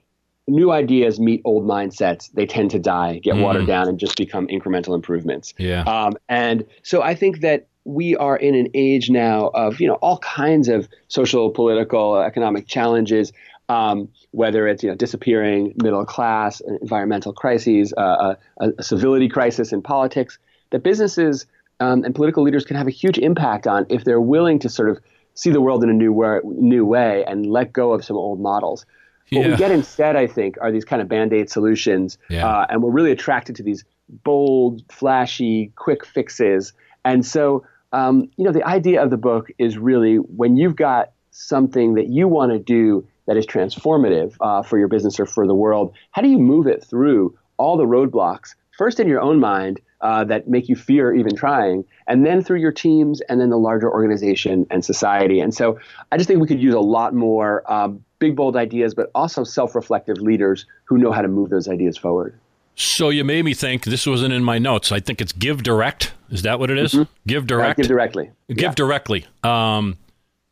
new 0.53 0.71
ideas 0.71 1.19
meet 1.19 1.41
old 1.45 1.65
mindsets, 1.67 2.31
they 2.33 2.47
tend 2.47 2.71
to 2.71 2.79
die, 2.79 3.19
get 3.19 3.35
mm. 3.35 3.43
watered 3.43 3.67
down, 3.67 3.89
and 3.89 3.99
just 3.99 4.17
become 4.17 4.47
incremental 4.49 4.95
improvements. 4.95 5.55
Yeah. 5.59 5.83
Um, 5.83 6.13
and 6.29 6.67
so 6.83 7.03
I 7.03 7.15
think 7.15 7.41
that 7.41 7.67
we 7.85 8.15
are 8.17 8.37
in 8.37 8.55
an 8.55 8.69
age 8.75 9.11
now 9.11 9.49
of 9.55 9.81
you 9.81 9.89
know 9.89 9.95
all 9.95 10.19
kinds 10.19 10.69
of 10.69 10.89
social, 11.09 11.51
political, 11.51 12.21
economic 12.21 12.67
challenges. 12.67 13.33
Um, 13.69 14.09
whether 14.33 14.67
it's 14.67 14.83
you 14.83 14.91
know 14.91 14.97
disappearing 14.97 15.75
middle 15.83 16.05
class, 16.05 16.61
environmental 16.83 17.33
crises, 17.33 17.95
uh, 17.97 18.35
a, 18.59 18.73
a, 18.79 18.83
civility 18.83 19.29
crisis 19.29 19.73
in 19.73 19.81
politics, 19.81 20.39
that 20.71 20.83
businesses 20.83 21.47
um, 21.81 22.05
and 22.05 22.15
political 22.15 22.43
leaders 22.43 22.65
can 22.65 22.77
have 22.77 22.87
a 22.87 22.91
huge 22.91 23.19
impact 23.19 23.67
on 23.67 23.87
if 23.89 24.05
they're 24.05 24.21
willing 24.21 24.59
to 24.59 24.69
sort 24.69 24.91
of 24.91 24.99
see 25.35 25.51
the 25.51 25.61
world 25.61 25.83
in 25.83 25.91
a 25.91 25.95
new 25.95 26.13
way, 26.13 26.41
new 26.45 26.85
way 26.85 27.25
and 27.27 27.47
let 27.47 27.73
go 27.73 27.93
of 27.93 28.05
some 28.05 28.17
old 28.17 28.41
models. 28.41 28.85
What 29.31 29.45
yeah. 29.45 29.51
we 29.51 29.57
get 29.57 29.71
instead, 29.71 30.17
I 30.17 30.27
think, 30.27 30.57
are 30.61 30.71
these 30.71 30.85
kind 30.85 31.01
of 31.01 31.09
band 31.09 31.33
aid 31.33 31.51
solutions. 31.51 32.19
Yeah. 32.29 32.47
Uh, 32.47 32.67
and 32.69 32.83
we're 32.83 32.91
really 32.91 33.13
attracted 33.13 33.57
to 33.57 33.63
these 33.63 33.85
bold, 34.25 34.83
flashy, 34.91 35.73
quick 35.77 36.05
fixes. 36.05 36.73
And 37.05 37.25
so, 37.25 37.65
um, 37.93 38.31
you 38.37 38.45
know, 38.45 38.53
the 38.53 38.65
idea 38.65 39.03
of 39.03 39.11
the 39.11 39.17
book 39.17 39.51
is 39.59 39.79
really 39.79 40.17
when 40.17 40.57
you've 40.57 40.77
got 40.77 41.13
something 41.31 41.95
that 41.95 42.09
you 42.09 42.29
want 42.29 42.53
to 42.53 42.59
do 42.59 43.07
that 43.27 43.37
is 43.37 43.47
transformative 43.47 44.35
uh, 44.41 44.63
for 44.63 44.79
your 44.79 44.89
business 44.89 45.19
or 45.19 45.27
for 45.27 45.47
the 45.47 45.55
world, 45.55 45.95
how 46.11 46.23
do 46.23 46.29
you 46.29 46.39
move 46.39 46.67
it 46.67 46.85
through 46.85 47.37
all 47.57 47.77
the 47.77 47.87
roadblocks, 47.87 48.55
first 48.77 49.01
in 49.01 49.09
your 49.09 49.21
own 49.21 49.41
mind, 49.41 49.81
uh, 50.01 50.25
that 50.25 50.49
make 50.49 50.69
you 50.69 50.75
fear 50.75 51.15
even 51.15 51.37
trying, 51.37 51.85
and 52.09 52.27
then 52.27 52.43
through 52.43 52.59
your 52.59 52.73
teams, 52.73 53.21
and 53.23 53.41
then 53.41 53.51
the 53.51 53.59
larger 53.59 53.91
organization 53.91 54.67
and 54.69 54.85
society. 54.85 55.39
And 55.39 55.55
so 55.55 55.79
I 56.11 56.17
just 56.17 56.27
think 56.27 56.41
we 56.41 56.49
could 56.49 56.61
use 56.61 56.75
a 56.75 56.81
lot 56.81 57.15
more 57.15 57.71
um, 57.73 58.05
big, 58.23 58.37
bold 58.37 58.57
ideas, 58.57 58.95
but 58.95 59.11
also 59.17 59.43
self 59.43 59.75
reflective 59.75 60.19
leaders 60.19 60.65
who 60.85 60.97
know 60.97 61.11
how 61.11 61.23
to 61.23 61.29
move 61.29 61.51
those 61.51 61.69
ideas 61.69 61.99
forward. 61.99 62.39
So 62.77 63.09
you 63.09 63.25
made 63.25 63.45
me 63.45 63.53
think 63.53 63.85
this 63.85 64.07
wasn't 64.07 64.33
in 64.33 64.45
my 64.45 64.59
notes. 64.59 64.93
I 64.93 65.01
think 65.01 65.21
it's 65.21 65.33
give 65.33 65.65
direct. 65.65 66.15
Is 66.31 66.43
that 66.43 66.61
what 66.61 66.71
it 66.71 66.79
is? 66.79 66.93
Mm-hmm. 66.93 67.13
Give 67.27 67.47
direct. 67.47 67.81
Uh, 67.81 67.83
give 67.83 67.89
directly. 67.89 68.31
Give 68.49 68.59
yeah. 68.59 68.75
directly. 68.75 69.27
Um, 69.43 69.99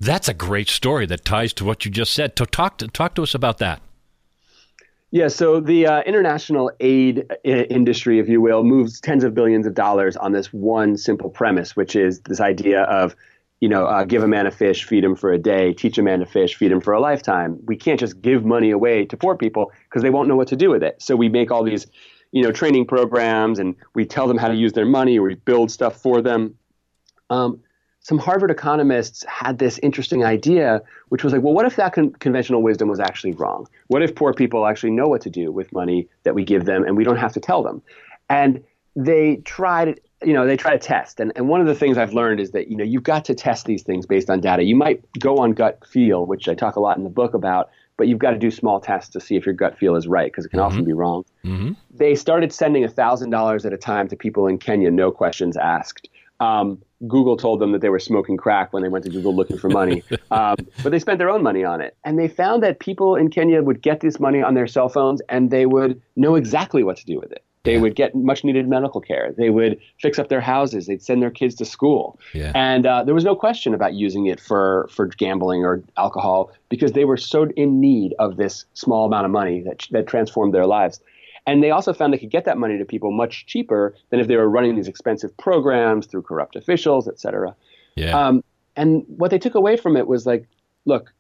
that's 0.00 0.28
a 0.28 0.35
great 0.35 0.68
story 0.68 1.06
that 1.06 1.24
ties 1.24 1.52
to 1.54 1.64
what 1.64 1.85
you 1.85 1.92
just 1.92 2.12
said. 2.12 2.35
To 2.37 2.44
talk 2.44 2.78
to 2.78 2.88
talk 2.88 3.14
to 3.14 3.22
us 3.22 3.35
about 3.35 3.59
that. 3.59 3.80
Yeah, 5.12 5.28
so 5.28 5.61
the 5.61 5.87
uh, 5.87 6.02
international 6.02 6.70
aid 6.80 7.26
I- 7.44 7.66
industry, 7.70 8.18
if 8.18 8.28
you 8.28 8.40
will, 8.40 8.64
moves 8.64 9.00
tens 9.00 9.24
of 9.24 9.35
billions 9.35 9.66
of 9.66 9.74
dollars 9.74 10.16
on 10.16 10.33
this 10.33 10.52
one 10.52 10.96
simple 10.96 11.30
premise, 11.30 11.74
which 11.74 11.96
is 11.96 12.20
this 12.22 12.40
idea 12.40 12.83
of, 12.83 13.16
you 13.60 13.68
know, 13.68 13.84
uh, 13.84 14.04
give 14.04 14.22
a 14.22 14.28
man 14.28 14.46
a 14.46 14.50
fish, 14.50 14.84
feed 14.84 15.04
him 15.04 15.14
for 15.14 15.32
a 15.32 15.38
day, 15.38 15.72
teach 15.74 15.98
a 15.98 16.02
man 16.02 16.20
to 16.20 16.26
fish, 16.26 16.56
feed 16.56 16.72
him 16.72 16.80
for 16.80 16.94
a 16.94 17.00
lifetime. 17.00 17.58
We 17.66 17.76
can't 17.76 18.00
just 18.00 18.20
give 18.20 18.44
money 18.44 18.70
away 18.70 19.04
to 19.04 19.16
poor 19.16 19.36
people 19.36 19.70
because 19.84 20.02
they 20.02 20.10
won't 20.10 20.28
know 20.28 20.36
what 20.36 20.48
to 20.48 20.56
do 20.56 20.70
with 20.70 20.82
it. 20.82 21.00
So 21.00 21.14
we 21.14 21.28
make 21.28 21.50
all 21.50 21.62
these, 21.62 21.86
you 22.32 22.42
know, 22.42 22.52
training 22.52 22.86
programs 22.86 23.58
and 23.58 23.76
we 23.94 24.06
tell 24.06 24.26
them 24.26 24.38
how 24.38 24.48
to 24.48 24.54
use 24.54 24.72
their 24.72 24.86
money 24.86 25.18
or 25.18 25.24
we 25.24 25.34
build 25.34 25.70
stuff 25.70 26.00
for 26.00 26.22
them. 26.22 26.54
Um, 27.28 27.60
some 28.02 28.18
Harvard 28.18 28.50
economists 28.50 29.24
had 29.26 29.58
this 29.58 29.78
interesting 29.82 30.24
idea, 30.24 30.80
which 31.10 31.22
was 31.22 31.34
like, 31.34 31.42
well, 31.42 31.52
what 31.52 31.66
if 31.66 31.76
that 31.76 31.92
con- 31.92 32.12
conventional 32.12 32.62
wisdom 32.62 32.88
was 32.88 32.98
actually 32.98 33.32
wrong? 33.32 33.68
What 33.88 34.02
if 34.02 34.14
poor 34.14 34.32
people 34.32 34.66
actually 34.66 34.92
know 34.92 35.06
what 35.06 35.20
to 35.22 35.30
do 35.30 35.52
with 35.52 35.70
money 35.72 36.08
that 36.22 36.34
we 36.34 36.44
give 36.44 36.64
them 36.64 36.82
and 36.82 36.96
we 36.96 37.04
don't 37.04 37.18
have 37.18 37.34
to 37.34 37.40
tell 37.40 37.62
them? 37.62 37.82
And 38.30 38.64
they 38.96 39.36
tried, 39.44 40.00
you 40.22 40.33
know, 40.33 40.46
they 40.46 40.56
try 40.56 40.72
to 40.72 40.78
test. 40.78 41.20
And, 41.20 41.33
and 41.37 41.48
one 41.48 41.61
of 41.61 41.66
the 41.66 41.74
things 41.74 41.96
I've 41.96 42.12
learned 42.12 42.40
is 42.40 42.50
that, 42.50 42.68
you 42.68 42.76
know, 42.76 42.85
you've 42.85 43.02
got 43.02 43.24
to 43.26 43.35
test 43.35 43.66
these 43.66 43.83
things 43.83 44.06
based 44.06 44.28
on 44.28 44.40
data. 44.40 44.62
You 44.62 44.76
might 44.76 45.02
go 45.18 45.38
on 45.38 45.52
gut 45.52 45.87
feel, 45.87 46.26
which 46.26 46.48
I 46.48 46.54
talk 46.54 46.76
a 46.76 46.80
lot 46.80 46.98
in 46.98 47.04
the 47.04 47.11
book 47.11 47.35
about, 47.35 47.70
but 47.96 48.09
you've 48.09 48.18
got 48.18 48.33
to 48.33 48.38
do 48.38 48.50
small 48.50 48.80
tests 48.80 49.11
to 49.11 49.20
see 49.20 49.37
if 49.37 49.46
your 49.46 49.54
gut 49.54 49.78
feel 49.78 49.96
is 49.96 50.06
right 50.06 50.30
because 50.30 50.44
it 50.44 50.50
can 50.50 50.59
mm-hmm. 50.59 50.66
often 50.66 50.85
be 50.85 50.92
wrong. 50.92 51.24
Mm-hmm. 51.44 51.72
They 51.90 52.14
started 52.14 52.52
sending 52.52 52.85
$1,000 52.85 53.64
at 53.64 53.72
a 53.72 53.76
time 53.76 54.09
to 54.09 54.16
people 54.16 54.46
in 54.46 54.59
Kenya, 54.59 54.90
no 54.90 55.11
questions 55.11 55.56
asked. 55.56 56.09
Um, 56.40 56.80
Google 57.06 57.37
told 57.37 57.61
them 57.61 57.72
that 57.72 57.80
they 57.80 57.88
were 57.88 57.98
smoking 57.98 58.37
crack 58.37 58.72
when 58.72 58.83
they 58.83 58.88
went 58.88 59.04
to 59.04 59.11
Google 59.11 59.35
looking 59.35 59.59
for 59.59 59.68
money, 59.68 60.02
um, 60.30 60.56
but 60.83 60.90
they 60.90 60.98
spent 60.98 61.18
their 61.18 61.30
own 61.30 61.42
money 61.42 61.64
on 61.64 61.80
it. 61.80 61.96
And 62.04 62.18
they 62.18 62.28
found 62.28 62.62
that 62.62 62.78
people 62.78 63.16
in 63.16 63.30
Kenya 63.30 63.62
would 63.62 63.83
get 63.83 64.00
this 64.00 64.20
money 64.20 64.42
on 64.42 64.54
their 64.54 64.66
cell 64.66 64.88
phones 64.88 65.20
and 65.28 65.50
they 65.50 65.66
would 65.66 66.00
know 66.16 66.35
exactly 66.35 66.83
what 66.83 66.96
to 66.98 67.06
do 67.06 67.18
with 67.18 67.33
it. 67.33 67.44
They 67.64 67.74
yeah. 67.74 67.80
would 67.80 67.94
get 67.94 68.14
much 68.14 68.42
needed 68.42 68.68
medical 68.68 69.02
care. 69.02 69.34
They 69.36 69.50
would 69.50 69.78
fix 70.00 70.18
up 70.18 70.30
their 70.30 70.40
houses. 70.40 70.86
They'd 70.86 71.02
send 71.02 71.20
their 71.20 71.30
kids 71.30 71.54
to 71.56 71.66
school. 71.66 72.18
Yeah. 72.32 72.52
And 72.54 72.86
uh, 72.86 73.04
there 73.04 73.14
was 73.14 73.24
no 73.24 73.36
question 73.36 73.74
about 73.74 73.92
using 73.92 74.26
it 74.26 74.40
for, 74.40 74.88
for 74.90 75.06
gambling 75.06 75.62
or 75.62 75.82
alcohol 75.98 76.50
because 76.70 76.92
they 76.92 77.04
were 77.04 77.18
so 77.18 77.50
in 77.56 77.78
need 77.78 78.14
of 78.18 78.38
this 78.38 78.64
small 78.72 79.04
amount 79.04 79.26
of 79.26 79.30
money 79.30 79.60
that, 79.60 79.86
that 79.90 80.06
transformed 80.06 80.54
their 80.54 80.64
lives. 80.64 81.00
And 81.46 81.62
they 81.62 81.70
also 81.70 81.92
found 81.92 82.14
they 82.14 82.18
could 82.18 82.30
get 82.30 82.46
that 82.46 82.56
money 82.56 82.78
to 82.78 82.84
people 82.86 83.12
much 83.12 83.44
cheaper 83.44 83.94
than 84.08 84.20
if 84.20 84.26
they 84.26 84.36
were 84.36 84.48
running 84.48 84.76
these 84.76 84.88
expensive 84.88 85.36
programs 85.36 86.06
through 86.06 86.22
corrupt 86.22 86.56
officials, 86.56 87.08
et 87.08 87.20
cetera. 87.20 87.54
Yeah. 87.96 88.18
Um, 88.18 88.42
and 88.76 89.04
what 89.06 89.30
they 89.30 89.38
took 89.38 89.54
away 89.54 89.76
from 89.76 89.96
it 89.96 90.06
was 90.06 90.24
like, 90.24 90.48
look, 90.86 91.12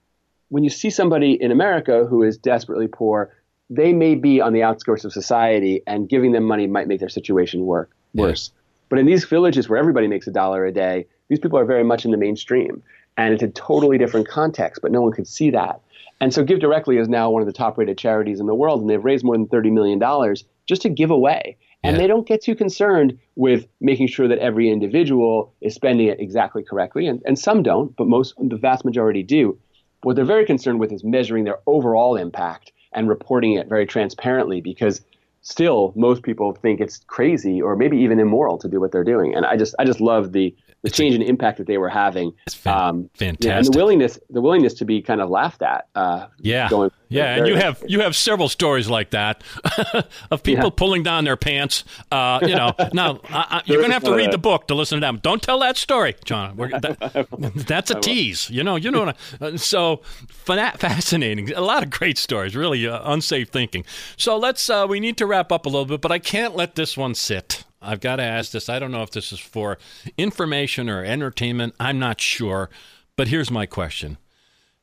when 0.48 0.64
you 0.64 0.70
see 0.70 0.88
somebody 0.88 1.32
in 1.32 1.50
America 1.50 2.06
who 2.08 2.22
is 2.22 2.38
desperately 2.38 2.88
poor, 2.88 3.34
they 3.70 3.92
may 3.92 4.16
be 4.16 4.40
on 4.40 4.52
the 4.52 4.62
outskirts 4.64 5.04
of 5.04 5.12
society, 5.12 5.82
and 5.86 6.08
giving 6.08 6.32
them 6.32 6.44
money 6.44 6.66
might 6.66 6.88
make 6.88 6.98
their 7.00 7.08
situation 7.08 7.64
work 7.64 7.90
worse. 8.14 8.50
Yeah. 8.52 8.60
But 8.88 8.98
in 8.98 9.06
these 9.06 9.24
villages 9.24 9.68
where 9.68 9.78
everybody 9.78 10.08
makes 10.08 10.26
a 10.26 10.32
dollar 10.32 10.66
a 10.66 10.72
day, 10.72 11.06
these 11.28 11.38
people 11.38 11.58
are 11.58 11.64
very 11.64 11.84
much 11.84 12.04
in 12.04 12.10
the 12.10 12.16
mainstream, 12.16 12.82
and 13.16 13.32
it's 13.32 13.42
a 13.42 13.48
totally 13.48 13.96
different 13.96 14.28
context. 14.28 14.82
But 14.82 14.90
no 14.90 15.00
one 15.00 15.12
could 15.12 15.28
see 15.28 15.50
that. 15.50 15.80
And 16.20 16.34
so 16.34 16.44
Give 16.44 16.58
Directly 16.58 16.98
is 16.98 17.08
now 17.08 17.30
one 17.30 17.40
of 17.40 17.46
the 17.46 17.52
top 17.52 17.78
rated 17.78 17.96
charities 17.96 18.40
in 18.40 18.46
the 18.46 18.54
world, 18.54 18.80
and 18.80 18.90
they've 18.90 19.02
raised 19.02 19.24
more 19.24 19.36
than 19.36 19.46
$30 19.46 19.72
million 19.72 20.34
just 20.66 20.82
to 20.82 20.88
give 20.90 21.10
away. 21.10 21.56
And 21.82 21.96
yeah. 21.96 22.02
they 22.02 22.06
don't 22.08 22.26
get 22.26 22.42
too 22.42 22.54
concerned 22.54 23.18
with 23.36 23.66
making 23.80 24.08
sure 24.08 24.28
that 24.28 24.38
every 24.38 24.68
individual 24.68 25.54
is 25.62 25.74
spending 25.74 26.08
it 26.08 26.20
exactly 26.20 26.62
correctly. 26.62 27.06
And, 27.06 27.22
and 27.24 27.38
some 27.38 27.62
don't, 27.62 27.96
but 27.96 28.06
most, 28.06 28.34
the 28.38 28.56
vast 28.56 28.84
majority 28.84 29.22
do. 29.22 29.58
What 30.02 30.16
they're 30.16 30.26
very 30.26 30.44
concerned 30.44 30.78
with 30.78 30.92
is 30.92 31.04
measuring 31.04 31.44
their 31.44 31.58
overall 31.66 32.16
impact 32.16 32.72
and 32.92 33.08
reporting 33.08 33.54
it 33.54 33.68
very 33.68 33.86
transparently 33.86 34.60
because 34.60 35.00
still 35.42 35.92
most 35.96 36.22
people 36.22 36.52
think 36.52 36.80
it's 36.80 36.98
crazy 37.06 37.60
or 37.60 37.76
maybe 37.76 37.96
even 37.96 38.18
immoral 38.20 38.58
to 38.58 38.68
do 38.68 38.80
what 38.80 38.92
they're 38.92 39.04
doing. 39.04 39.34
And 39.34 39.46
I 39.46 39.56
just 39.56 39.74
I 39.78 39.84
just 39.84 40.00
love 40.00 40.32
the 40.32 40.54
the 40.82 40.90
change 40.90 41.14
in 41.14 41.22
impact 41.22 41.58
that 41.58 41.66
they 41.66 41.78
were 41.78 41.88
having. 41.88 42.32
It's 42.46 42.66
um, 42.66 43.10
fantastic. 43.14 43.44
Yeah, 43.44 43.58
and 43.58 43.66
the 43.66 43.76
willingness 43.76 44.18
the 44.30 44.40
willingness 44.40 44.74
to 44.74 44.84
be 44.84 45.02
kind 45.02 45.20
of 45.20 45.28
laughed 45.28 45.62
at. 45.62 45.88
Uh, 45.94 46.26
yeah, 46.38 46.68
going, 46.70 46.90
yeah, 47.08 47.36
and 47.36 47.46
you 47.46 47.56
have 47.56 47.82
you 47.86 48.00
have 48.00 48.16
several 48.16 48.48
stories 48.48 48.88
like 48.88 49.10
that 49.10 49.42
of 50.30 50.42
people 50.42 50.66
yeah. 50.66 50.70
pulling 50.74 51.02
down 51.02 51.24
their 51.24 51.36
pants. 51.36 51.84
Uh, 52.10 52.38
you 52.42 52.54
know, 52.54 52.72
now 52.92 53.20
you're 53.66 53.78
going 53.78 53.90
to 53.90 53.94
have 53.94 54.04
to 54.04 54.14
read 54.14 54.32
the 54.32 54.38
book 54.38 54.68
to 54.68 54.74
listen 54.74 54.96
to 54.96 55.00
them. 55.00 55.18
Don't 55.22 55.42
tell 55.42 55.58
that 55.60 55.76
story, 55.76 56.16
John. 56.24 56.56
That, 56.80 57.64
that's 57.66 57.90
a 57.90 58.00
tease. 58.00 58.48
You 58.48 58.62
know, 58.62 58.76
you 58.76 58.90
know. 58.90 59.12
Uh, 59.40 59.56
so 59.56 60.02
fascinating. 60.28 61.52
A 61.52 61.60
lot 61.60 61.82
of 61.82 61.90
great 61.90 62.16
stories. 62.16 62.54
Really 62.56 62.86
uh, 62.86 63.00
unsafe 63.12 63.50
thinking. 63.50 63.84
So 64.16 64.36
let's. 64.36 64.70
Uh, 64.70 64.86
we 64.88 65.00
need 65.00 65.16
to 65.18 65.26
wrap 65.26 65.52
up 65.52 65.66
a 65.66 65.68
little 65.68 65.84
bit, 65.84 66.00
but 66.00 66.12
I 66.12 66.18
can't 66.18 66.54
let 66.54 66.74
this 66.74 66.96
one 66.96 67.14
sit. 67.14 67.64
I've 67.82 68.00
got 68.00 68.16
to 68.16 68.22
ask 68.22 68.52
this. 68.52 68.68
I 68.68 68.78
don't 68.78 68.92
know 68.92 69.02
if 69.02 69.10
this 69.10 69.32
is 69.32 69.38
for 69.38 69.78
information 70.18 70.88
or 70.88 71.04
entertainment. 71.04 71.74
I'm 71.80 71.98
not 71.98 72.20
sure. 72.20 72.70
But 73.16 73.28
here's 73.28 73.50
my 73.50 73.66
question 73.66 74.18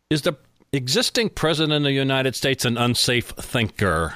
Is 0.10 0.24
the 0.24 0.34
existing 0.74 1.30
president 1.30 1.74
of 1.78 1.84
the 1.84 1.92
United 1.92 2.36
States 2.36 2.66
an 2.66 2.78
unsafe 2.78 3.30
thinker? 3.30 4.16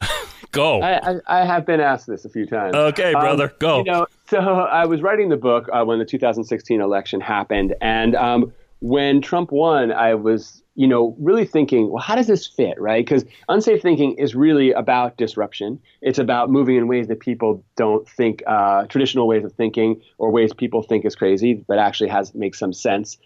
go. 0.50 0.82
I, 0.82 1.12
I, 1.12 1.20
I, 1.26 1.44
have 1.44 1.66
been 1.66 1.80
asked 1.80 2.06
this 2.06 2.24
a 2.24 2.28
few 2.28 2.46
times. 2.46 2.74
Okay, 2.74 3.12
brother, 3.12 3.44
um, 3.44 3.56
go. 3.58 3.78
You 3.78 3.84
know, 3.84 4.06
so 4.28 4.38
I 4.38 4.84
was 4.86 5.02
writing 5.02 5.28
the 5.28 5.36
book 5.36 5.68
uh, 5.72 5.84
when 5.84 5.98
the 5.98 6.04
2016 6.04 6.80
election 6.80 7.20
happened. 7.20 7.74
And 7.80 8.14
um, 8.14 8.52
when 8.80 9.20
Trump 9.20 9.52
won, 9.52 9.92
I 9.92 10.14
was 10.14 10.62
you 10.76 10.86
know, 10.86 11.16
really 11.18 11.46
thinking, 11.46 11.90
well, 11.90 12.02
how 12.02 12.14
does 12.14 12.26
this 12.26 12.46
fit, 12.46 12.78
right? 12.78 13.04
Because 13.04 13.24
unsafe 13.48 13.80
thinking 13.80 14.12
is 14.18 14.34
really 14.34 14.72
about 14.72 15.16
disruption. 15.16 15.80
It's 16.02 16.18
about 16.18 16.50
moving 16.50 16.76
in 16.76 16.86
ways 16.86 17.08
that 17.08 17.18
people 17.18 17.64
don't 17.76 18.06
think, 18.08 18.42
uh, 18.46 18.86
traditional 18.86 19.26
ways 19.26 19.42
of 19.42 19.52
thinking, 19.54 20.02
or 20.18 20.30
ways 20.30 20.52
people 20.52 20.82
think 20.82 21.06
is 21.06 21.16
crazy, 21.16 21.64
but 21.66 21.78
actually 21.78 22.10
has 22.10 22.34
makes 22.34 22.58
some 22.58 22.74
sense. 22.74 23.16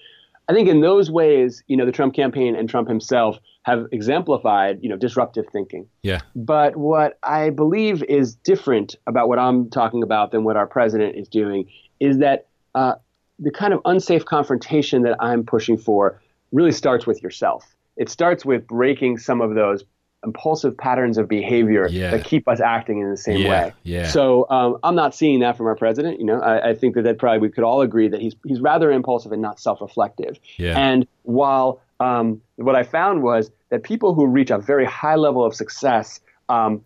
I 0.48 0.52
think 0.52 0.68
in 0.68 0.80
those 0.80 1.10
ways, 1.10 1.62
you 1.66 1.76
know, 1.76 1.84
the 1.84 1.92
Trump 1.92 2.14
campaign 2.14 2.54
and 2.54 2.68
Trump 2.68 2.88
himself 2.88 3.38
have 3.64 3.86
exemplified, 3.92 4.78
you 4.80 4.88
know, 4.88 4.96
disruptive 4.96 5.46
thinking. 5.52 5.86
Yeah. 6.02 6.20
But 6.34 6.76
what 6.76 7.18
I 7.24 7.50
believe 7.50 8.02
is 8.04 8.36
different 8.36 8.96
about 9.06 9.28
what 9.28 9.38
I'm 9.38 9.70
talking 9.70 10.02
about 10.02 10.30
than 10.30 10.44
what 10.44 10.56
our 10.56 10.66
president 10.66 11.16
is 11.16 11.28
doing 11.28 11.68
is 11.98 12.18
that 12.18 12.46
uh, 12.74 12.94
the 13.40 13.50
kind 13.50 13.72
of 13.72 13.80
unsafe 13.84 14.24
confrontation 14.24 15.02
that 15.02 15.16
I'm 15.20 15.44
pushing 15.44 15.76
for 15.76 16.20
really 16.52 16.72
starts 16.72 17.06
with 17.06 17.22
yourself. 17.22 17.74
It 17.96 18.08
starts 18.08 18.44
with 18.44 18.66
breaking 18.66 19.18
some 19.18 19.40
of 19.40 19.54
those 19.54 19.84
impulsive 20.24 20.76
patterns 20.76 21.16
of 21.16 21.28
behavior 21.28 21.88
yeah. 21.88 22.10
that 22.10 22.24
keep 22.24 22.46
us 22.46 22.60
acting 22.60 23.00
in 23.00 23.10
the 23.10 23.16
same 23.16 23.38
yeah, 23.38 23.48
way. 23.48 23.72
Yeah. 23.84 24.08
So 24.08 24.46
um, 24.50 24.76
I'm 24.82 24.94
not 24.94 25.14
seeing 25.14 25.40
that 25.40 25.56
from 25.56 25.66
our 25.66 25.74
president. 25.74 26.20
You 26.20 26.26
know, 26.26 26.40
I, 26.40 26.70
I, 26.70 26.74
think 26.74 26.94
that 26.94 27.02
that 27.02 27.18
probably 27.18 27.38
we 27.38 27.48
could 27.48 27.64
all 27.64 27.80
agree 27.80 28.08
that 28.08 28.20
he's 28.20 28.34
he's 28.44 28.60
rather 28.60 28.92
impulsive 28.92 29.32
and 29.32 29.40
not 29.40 29.58
self-reflective. 29.58 30.38
Yeah. 30.58 30.78
And 30.78 31.06
while 31.22 31.80
um, 32.00 32.42
what 32.56 32.76
I 32.76 32.82
found 32.82 33.22
was 33.22 33.50
that 33.70 33.82
people 33.82 34.14
who 34.14 34.26
reach 34.26 34.50
a 34.50 34.58
very 34.58 34.84
high 34.84 35.16
level 35.16 35.44
of 35.44 35.54
success 35.54 36.20
um, 36.50 36.84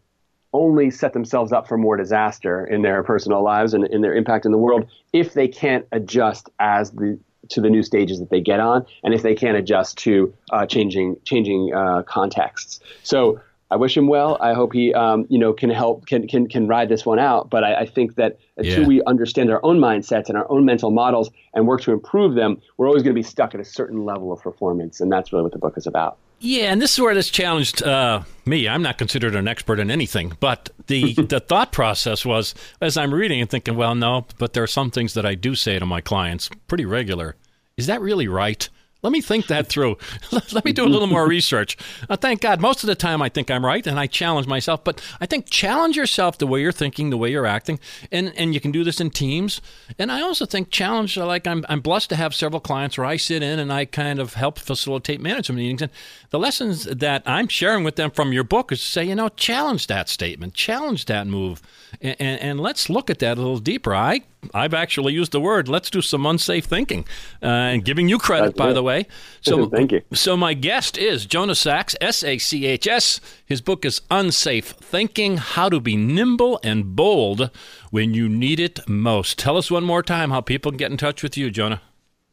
only 0.54 0.90
set 0.90 1.12
themselves 1.12 1.52
up 1.52 1.68
for 1.68 1.76
more 1.76 1.96
disaster 1.96 2.64
in 2.64 2.80
their 2.80 3.02
personal 3.02 3.42
lives 3.42 3.74
and 3.74 3.84
in 3.88 4.00
their 4.00 4.14
impact 4.14 4.46
in 4.46 4.52
the 4.52 4.58
world 4.58 4.88
if 5.12 5.34
they 5.34 5.48
can't 5.48 5.86
adjust 5.92 6.48
as 6.58 6.92
the 6.92 7.18
to 7.50 7.60
the 7.60 7.68
new 7.68 7.82
stages 7.82 8.20
that 8.20 8.30
they 8.30 8.40
get 8.40 8.58
on, 8.58 8.86
and 9.02 9.12
if 9.12 9.22
they 9.22 9.34
can't 9.34 9.56
adjust 9.56 9.98
to 9.98 10.32
uh, 10.50 10.64
changing 10.64 11.16
changing 11.24 11.74
uh, 11.74 12.02
contexts. 12.02 12.80
So 13.02 13.40
I 13.70 13.76
wish 13.76 13.96
him 13.96 14.06
well. 14.06 14.38
I 14.40 14.54
hope 14.54 14.72
he 14.72 14.94
um, 14.94 15.26
you 15.28 15.38
know 15.38 15.52
can 15.52 15.70
help 15.70 16.06
can 16.06 16.26
can 16.26 16.48
can 16.48 16.68
ride 16.68 16.88
this 16.88 17.04
one 17.04 17.18
out. 17.18 17.50
But 17.50 17.64
I, 17.64 17.74
I 17.80 17.86
think 17.86 18.14
that 18.14 18.38
until 18.56 18.82
yeah. 18.82 18.88
we 18.88 19.02
understand 19.04 19.50
our 19.50 19.60
own 19.64 19.78
mindsets 19.78 20.28
and 20.28 20.38
our 20.38 20.50
own 20.50 20.64
mental 20.64 20.90
models 20.90 21.30
and 21.54 21.66
work 21.66 21.82
to 21.82 21.92
improve 21.92 22.34
them, 22.34 22.60
we're 22.76 22.86
always 22.86 23.02
going 23.02 23.14
to 23.14 23.18
be 23.18 23.22
stuck 23.22 23.54
at 23.54 23.60
a 23.60 23.64
certain 23.64 24.04
level 24.04 24.32
of 24.32 24.40
performance, 24.40 25.00
and 25.00 25.10
that's 25.10 25.32
really 25.32 25.42
what 25.42 25.52
the 25.52 25.58
book 25.58 25.76
is 25.76 25.86
about. 25.86 26.18
Yeah, 26.44 26.72
and 26.72 26.82
this 26.82 26.92
is 26.92 27.00
where 27.00 27.14
this 27.14 27.30
challenged 27.30 27.82
uh, 27.82 28.22
me. 28.44 28.68
I'm 28.68 28.82
not 28.82 28.98
considered 28.98 29.34
an 29.34 29.48
expert 29.48 29.80
in 29.80 29.90
anything, 29.90 30.36
but 30.40 30.68
the 30.88 31.14
the 31.30 31.40
thought 31.40 31.72
process 31.72 32.26
was 32.26 32.54
as 32.82 32.98
I'm 32.98 33.14
reading 33.14 33.40
and 33.40 33.48
thinking, 33.48 33.76
well, 33.76 33.94
no, 33.94 34.26
but 34.36 34.52
there 34.52 34.62
are 34.62 34.66
some 34.66 34.90
things 34.90 35.14
that 35.14 35.24
I 35.24 35.36
do 35.36 35.54
say 35.54 35.78
to 35.78 35.86
my 35.86 36.02
clients 36.02 36.50
pretty 36.68 36.84
regular. 36.84 37.36
Is 37.78 37.86
that 37.86 38.02
really 38.02 38.28
right? 38.28 38.68
Let 39.04 39.12
me 39.12 39.20
think 39.20 39.48
that 39.48 39.66
through. 39.66 39.98
Let 40.32 40.64
me 40.64 40.72
do 40.72 40.82
a 40.82 40.88
little 40.88 41.06
more 41.06 41.28
research. 41.28 41.76
Uh, 42.08 42.16
thank 42.16 42.40
God, 42.40 42.58
most 42.58 42.82
of 42.82 42.86
the 42.86 42.94
time 42.94 43.20
I 43.20 43.28
think 43.28 43.50
I'm 43.50 43.62
right 43.62 43.86
and 43.86 44.00
I 44.00 44.06
challenge 44.06 44.46
myself. 44.46 44.82
But 44.82 44.98
I 45.20 45.26
think 45.26 45.50
challenge 45.50 45.94
yourself 45.94 46.38
the 46.38 46.46
way 46.46 46.62
you're 46.62 46.72
thinking, 46.72 47.10
the 47.10 47.18
way 47.18 47.30
you're 47.30 47.44
acting, 47.44 47.78
and 48.10 48.32
and 48.34 48.54
you 48.54 48.60
can 48.60 48.72
do 48.72 48.82
this 48.82 49.02
in 49.02 49.10
teams. 49.10 49.60
And 49.98 50.10
I 50.10 50.22
also 50.22 50.46
think 50.46 50.70
challenge 50.70 51.18
like 51.18 51.46
I'm 51.46 51.66
I'm 51.68 51.80
blessed 51.80 52.08
to 52.10 52.16
have 52.16 52.34
several 52.34 52.60
clients 52.60 52.96
where 52.96 53.06
I 53.06 53.18
sit 53.18 53.42
in 53.42 53.58
and 53.58 53.70
I 53.70 53.84
kind 53.84 54.18
of 54.18 54.34
help 54.34 54.58
facilitate 54.58 55.20
management 55.20 55.58
meetings. 55.58 55.82
And 55.82 55.92
the 56.30 56.38
lessons 56.38 56.84
that 56.84 57.22
I'm 57.26 57.48
sharing 57.48 57.84
with 57.84 57.96
them 57.96 58.10
from 58.10 58.32
your 58.32 58.44
book 58.44 58.72
is 58.72 58.80
to 58.80 58.86
say, 58.86 59.04
you 59.04 59.14
know, 59.14 59.28
challenge 59.28 59.86
that 59.88 60.08
statement, 60.08 60.54
challenge 60.54 61.04
that 61.04 61.26
move, 61.26 61.60
and, 62.00 62.16
and, 62.18 62.40
and 62.40 62.60
let's 62.60 62.88
look 62.88 63.10
at 63.10 63.18
that 63.18 63.36
a 63.36 63.40
little 63.42 63.58
deeper. 63.58 63.94
I 63.94 64.22
I've 64.52 64.74
actually 64.74 65.12
used 65.12 65.32
the 65.32 65.40
word. 65.40 65.68
Let's 65.68 65.88
do 65.90 66.02
some 66.02 66.26
unsafe 66.26 66.64
thinking, 66.64 67.06
uh, 67.42 67.46
and 67.46 67.84
giving 67.84 68.08
you 68.08 68.18
credit, 68.18 68.56
That's 68.56 68.58
by 68.58 68.70
it. 68.70 68.74
the 68.74 68.82
way. 68.82 69.06
So 69.42 69.68
thank 69.68 69.92
you. 69.92 70.00
So 70.14 70.36
my 70.38 70.54
guest 70.54 70.96
is 70.96 71.26
Jonah 71.26 71.54
Sachs, 71.54 71.94
S 72.00 72.24
A 72.24 72.38
C 72.38 72.64
H 72.64 72.86
S. 72.86 73.20
His 73.44 73.60
book 73.60 73.84
is 73.84 74.00
Unsafe 74.10 74.70
Thinking: 74.70 75.36
How 75.36 75.68
to 75.68 75.80
Be 75.80 75.96
Nimble 75.96 76.58
and 76.62 76.96
Bold 76.96 77.50
When 77.90 78.14
You 78.14 78.28
Need 78.28 78.58
It 78.58 78.88
Most. 78.88 79.38
Tell 79.38 79.56
us 79.58 79.70
one 79.70 79.84
more 79.84 80.02
time 80.02 80.30
how 80.30 80.40
people 80.40 80.72
can 80.72 80.78
get 80.78 80.90
in 80.90 80.96
touch 80.96 81.22
with 81.22 81.36
you, 81.36 81.50
Jonah. 81.50 81.82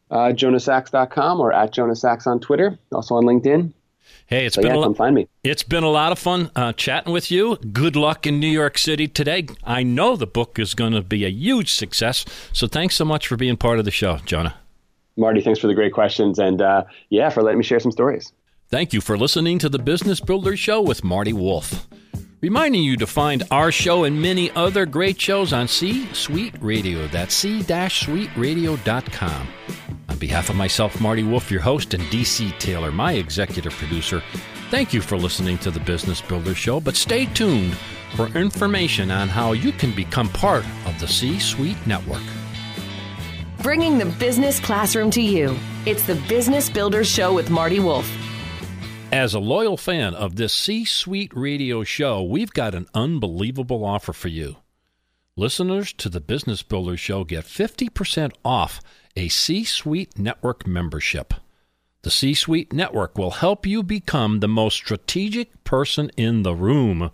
Uh, 0.09 0.31
JonahSachs.com 0.33 1.39
or 1.39 1.53
at 1.53 1.71
Jonah 1.71 1.95
Sachs 1.95 2.27
on 2.27 2.39
Twitter, 2.39 2.77
also 2.91 3.15
on 3.15 3.23
LinkedIn. 3.23 3.71
Hey, 4.31 4.45
it's 4.45 4.55
so 4.55 4.61
been 4.61 4.71
yeah, 4.71 4.77
a 4.77 4.87
lot, 4.87 4.95
find 4.95 5.13
me. 5.13 5.27
It's 5.43 5.61
been 5.61 5.83
a 5.83 5.89
lot 5.89 6.13
of 6.13 6.17
fun 6.17 6.51
uh, 6.55 6.71
chatting 6.71 7.11
with 7.11 7.31
you. 7.31 7.57
Good 7.57 7.97
luck 7.97 8.25
in 8.25 8.39
New 8.39 8.47
York 8.47 8.77
City 8.77 9.09
today. 9.09 9.45
I 9.65 9.83
know 9.83 10.15
the 10.15 10.25
book 10.25 10.57
is 10.57 10.73
going 10.73 10.93
to 10.93 11.01
be 11.01 11.25
a 11.25 11.29
huge 11.29 11.73
success. 11.73 12.23
So 12.53 12.65
thanks 12.65 12.95
so 12.95 13.03
much 13.03 13.27
for 13.27 13.35
being 13.35 13.57
part 13.57 13.77
of 13.77 13.83
the 13.83 13.91
show, 13.91 14.19
Jonah. 14.19 14.55
Marty, 15.17 15.41
thanks 15.41 15.59
for 15.59 15.67
the 15.67 15.73
great 15.73 15.91
questions, 15.91 16.39
and 16.39 16.61
uh, 16.61 16.85
yeah, 17.09 17.27
for 17.27 17.43
letting 17.43 17.57
me 17.57 17.65
share 17.65 17.81
some 17.81 17.91
stories. 17.91 18.31
Thank 18.69 18.93
you 18.93 19.01
for 19.01 19.17
listening 19.17 19.59
to 19.59 19.67
the 19.67 19.79
Business 19.79 20.21
Builder 20.21 20.55
Show 20.55 20.81
with 20.81 21.03
Marty 21.03 21.33
Wolff. 21.33 21.89
Reminding 22.41 22.81
you 22.81 22.97
to 22.97 23.05
find 23.05 23.43
our 23.51 23.71
show 23.71 24.05
and 24.05 24.19
many 24.19 24.49
other 24.51 24.87
great 24.87 25.21
shows 25.21 25.53
on 25.53 25.67
C 25.67 26.11
Suite 26.11 26.55
Radio. 26.59 27.05
That's 27.05 27.35
c-suiteradio.com. 27.35 29.47
On 30.09 30.17
behalf 30.17 30.49
of 30.49 30.55
myself, 30.55 30.99
Marty 30.99 31.21
Wolff, 31.21 31.51
your 31.51 31.61
host, 31.61 31.93
and 31.93 32.01
DC 32.05 32.57
Taylor, 32.57 32.91
my 32.91 33.13
executive 33.13 33.73
producer, 33.73 34.23
thank 34.71 34.91
you 34.91 35.01
for 35.01 35.19
listening 35.19 35.59
to 35.59 35.69
the 35.69 35.81
Business 35.81 36.19
Builder 36.19 36.55
Show. 36.55 36.79
But 36.79 36.95
stay 36.95 37.27
tuned 37.27 37.77
for 38.15 38.25
information 38.29 39.11
on 39.11 39.27
how 39.27 39.51
you 39.51 39.71
can 39.71 39.95
become 39.95 40.27
part 40.29 40.65
of 40.87 40.99
the 40.99 41.07
C 41.07 41.37
Suite 41.37 41.77
Network. 41.85 42.23
Bringing 43.61 43.99
the 43.99 44.07
business 44.17 44.59
classroom 44.59 45.11
to 45.11 45.21
you. 45.21 45.55
It's 45.85 46.07
the 46.07 46.15
Business 46.27 46.71
Builder 46.71 47.03
Show 47.03 47.35
with 47.35 47.51
Marty 47.51 47.79
Wolff. 47.79 48.11
As 49.11 49.33
a 49.33 49.39
loyal 49.39 49.75
fan 49.75 50.15
of 50.15 50.37
this 50.37 50.53
C 50.53 50.85
Suite 50.85 51.33
radio 51.35 51.83
show, 51.83 52.23
we've 52.23 52.53
got 52.53 52.73
an 52.73 52.87
unbelievable 52.93 53.83
offer 53.83 54.13
for 54.13 54.29
you. 54.29 54.55
Listeners 55.35 55.91
to 55.93 56.07
the 56.07 56.21
Business 56.21 56.63
Builder 56.63 56.95
Show 56.95 57.25
get 57.25 57.43
50% 57.43 58.31
off 58.45 58.79
a 59.17 59.27
C 59.27 59.65
Suite 59.65 60.17
Network 60.17 60.65
membership. 60.65 61.33
The 62.03 62.09
C 62.09 62.33
Suite 62.33 62.71
Network 62.71 63.17
will 63.17 63.31
help 63.31 63.65
you 63.65 63.83
become 63.83 64.39
the 64.39 64.47
most 64.47 64.75
strategic 64.75 65.61
person 65.65 66.09
in 66.15 66.43
the 66.43 66.55
room. 66.55 67.11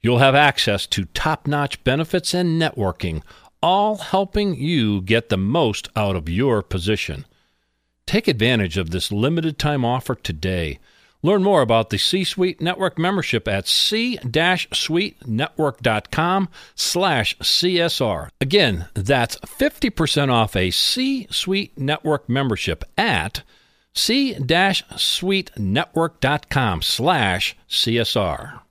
You'll 0.00 0.18
have 0.18 0.34
access 0.34 0.84
to 0.88 1.04
top 1.04 1.46
notch 1.46 1.84
benefits 1.84 2.34
and 2.34 2.60
networking, 2.60 3.22
all 3.62 3.98
helping 3.98 4.56
you 4.56 5.00
get 5.00 5.28
the 5.28 5.38
most 5.38 5.88
out 5.94 6.16
of 6.16 6.28
your 6.28 6.60
position. 6.60 7.24
Take 8.04 8.26
advantage 8.26 8.76
of 8.76 8.90
this 8.90 9.12
limited 9.12 9.60
time 9.60 9.84
offer 9.84 10.16
today. 10.16 10.80
Learn 11.24 11.42
more 11.42 11.62
about 11.62 11.88
the 11.88 11.96
C-Suite 11.96 12.60
Network 12.60 12.98
membership 12.98 13.48
at 13.48 13.66
c-suitenetwork.com 13.66 16.48
slash 16.74 17.38
CSR. 17.38 18.28
Again, 18.42 18.88
that's 18.92 19.38
50% 19.38 20.30
off 20.30 20.54
a 20.54 20.70
C-Suite 20.70 21.78
Network 21.78 22.28
membership 22.28 22.84
at 22.98 23.42
c-suitenetwork.com 23.94 26.82
slash 26.82 27.56
CSR. 27.70 28.63